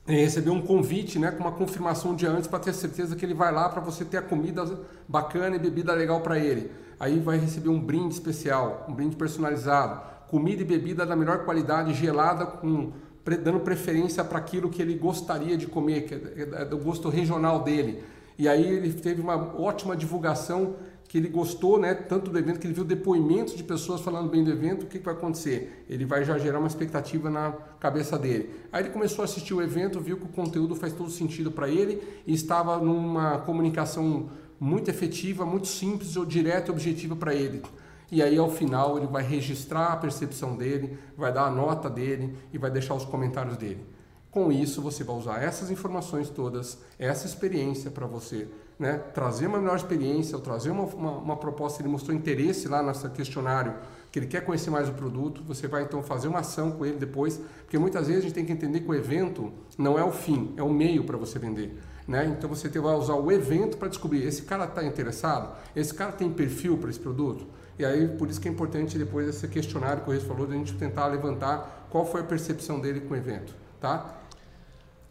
[0.07, 3.33] e receber um convite, né, com uma confirmação de antes para ter certeza que ele
[3.33, 4.63] vai lá para você ter a comida
[5.07, 6.69] bacana e bebida legal para ele.
[6.99, 11.91] Aí vai receber um brinde especial, um brinde personalizado, comida e bebida da melhor qualidade,
[11.95, 12.91] gelada com
[13.37, 17.63] dando preferência para aquilo que ele gostaria de comer, que é, é do gosto regional
[17.63, 18.03] dele.
[18.37, 20.75] E aí ele teve uma ótima divulgação
[21.07, 24.43] que ele gostou, né, tanto do evento que ele viu depoimentos de pessoas falando bem
[24.43, 25.83] do evento, o que, que vai acontecer?
[25.89, 28.51] Ele vai já gerar uma expectativa na cabeça dele.
[28.71, 31.67] Aí ele começou a assistir o evento, viu que o conteúdo faz todo sentido para
[31.67, 37.63] ele e estava numa comunicação muito efetiva, muito simples, direta e objetiva para ele
[38.11, 42.35] e aí ao final ele vai registrar a percepção dele, vai dar a nota dele
[42.51, 43.85] e vai deixar os comentários dele.
[44.31, 48.47] Com isso, você vai usar essas informações todas, essa experiência para você
[48.79, 52.81] né, trazer uma melhor experiência, ou trazer uma, uma, uma, proposta, ele mostrou interesse lá
[52.81, 53.73] nesse questionário,
[54.09, 56.97] que ele quer conhecer mais o produto, você vai então fazer uma ação com ele
[56.97, 60.11] depois, porque muitas vezes a gente tem que entender que o evento não é o
[60.11, 61.77] fim, é o meio para você vender.
[62.07, 62.33] Né?
[62.37, 65.55] Então você vai usar o evento para descobrir, esse cara está interessado?
[65.75, 67.45] Esse cara tem perfil para esse produto?
[67.79, 70.51] E aí, por isso que é importante depois esse questionário que o Reis falou, a
[70.51, 74.17] gente tentar levantar qual foi a percepção dele com o evento, tá?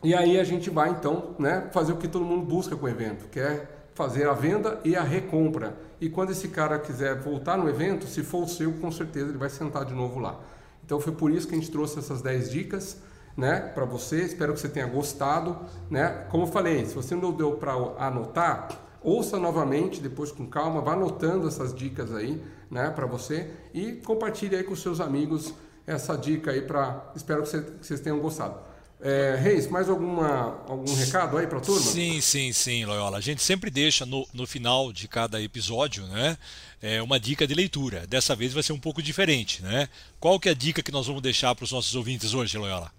[0.04, 2.88] E aí a gente vai então, né, fazer o que todo mundo busca com o
[2.88, 5.76] evento, que é fazer a venda e a recompra.
[5.98, 9.38] E quando esse cara quiser voltar no evento, se for o seu, com certeza ele
[9.38, 10.38] vai sentar de novo lá.
[10.84, 12.98] Então foi por isso que a gente trouxe essas 10 dicas,
[13.34, 14.22] né, para você.
[14.24, 15.56] Espero que você tenha gostado,
[15.90, 16.26] né?
[16.30, 18.68] Como eu falei, se você não deu para anotar,
[19.02, 24.56] ouça novamente, depois com calma, vá anotando essas dicas aí, né, para você e compartilhe
[24.56, 25.54] aí com seus amigos
[25.86, 27.12] essa dica aí para.
[27.16, 27.48] Espero que,
[27.80, 28.68] vocês tenham gostado.
[29.00, 31.80] É, Reis, mais alguma, algum recado aí para a turma?
[31.80, 33.18] Sim, sim, sim, Loyola.
[33.18, 36.36] A gente sempre deixa no, no final de cada episódio né,
[36.82, 38.06] é, uma dica de leitura.
[38.08, 39.62] Dessa vez vai ser um pouco diferente.
[39.62, 39.88] Né?
[40.18, 42.90] Qual que é a dica que nós vamos deixar para os nossos ouvintes hoje, Loyola?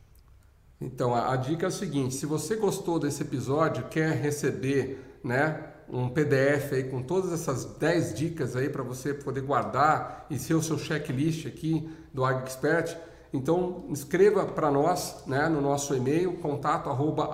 [0.79, 5.63] Então, a, a dica é o seguinte: se você gostou desse episódio, quer receber né,
[5.91, 10.53] um PDF aí com todas essas 10 dicas aí para você poder guardar e ser
[10.53, 12.95] o seu checklist aqui do Ag Expert.
[13.33, 17.29] Então escreva para nós, né, no nosso e-mail contato arroba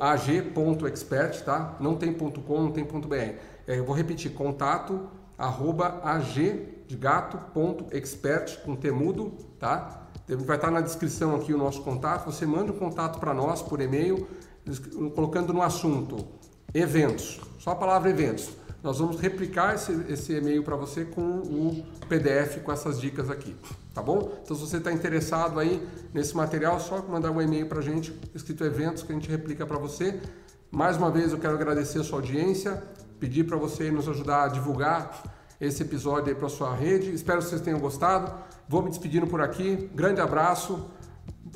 [0.00, 1.76] ag.expert, tá?
[1.80, 3.16] Não tem ponto .com, não tem ponto .br.
[3.66, 10.08] É, eu vou repetir, contato arroba ag de gato ponto expert com temudo, tá?
[10.28, 12.26] Vai estar na descrição aqui o nosso contato.
[12.26, 14.26] Você manda um contato para nós por e-mail,
[15.14, 16.24] colocando no assunto
[16.80, 18.50] eventos, só a palavra eventos.
[18.82, 23.56] Nós vamos replicar esse, esse e-mail para você com o PDF com essas dicas aqui,
[23.92, 24.38] tá bom?
[24.44, 28.16] Então, se você está interessado aí nesse material, só mandar um e-mail para a gente,
[28.34, 30.20] escrito eventos, que a gente replica para você.
[30.70, 32.82] Mais uma vez, eu quero agradecer a sua audiência,
[33.18, 37.12] pedir para você nos ajudar a divulgar esse episódio aí para sua rede.
[37.12, 38.32] Espero que vocês tenham gostado.
[38.68, 39.90] Vou me despedindo por aqui.
[39.94, 40.90] Grande abraço.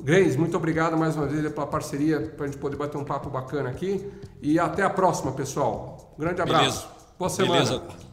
[0.03, 3.29] Grace, muito obrigado mais uma vez pela parceria para a gente poder bater um papo
[3.29, 4.05] bacana aqui.
[4.41, 6.15] E até a próxima, pessoal.
[6.19, 6.63] grande abraço.
[6.65, 6.87] Beleza.
[7.19, 7.65] Boa semana.
[7.65, 8.11] Beleza.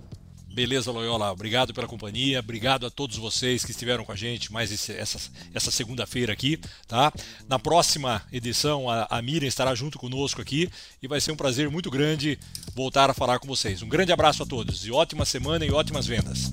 [0.57, 1.31] Beleza, Loyola.
[1.31, 2.39] Obrigado pela companhia.
[2.39, 5.19] Obrigado a todos vocês que estiveram com a gente mais esse, essa,
[5.53, 7.13] essa segunda-feira aqui, tá?
[7.47, 10.67] Na próxima edição, a, a Miriam estará junto conosco aqui
[10.99, 12.39] e vai ser um prazer muito grande
[12.73, 13.83] voltar a falar com vocês.
[13.83, 16.51] Um grande abraço a todos e ótima semana e ótimas vendas.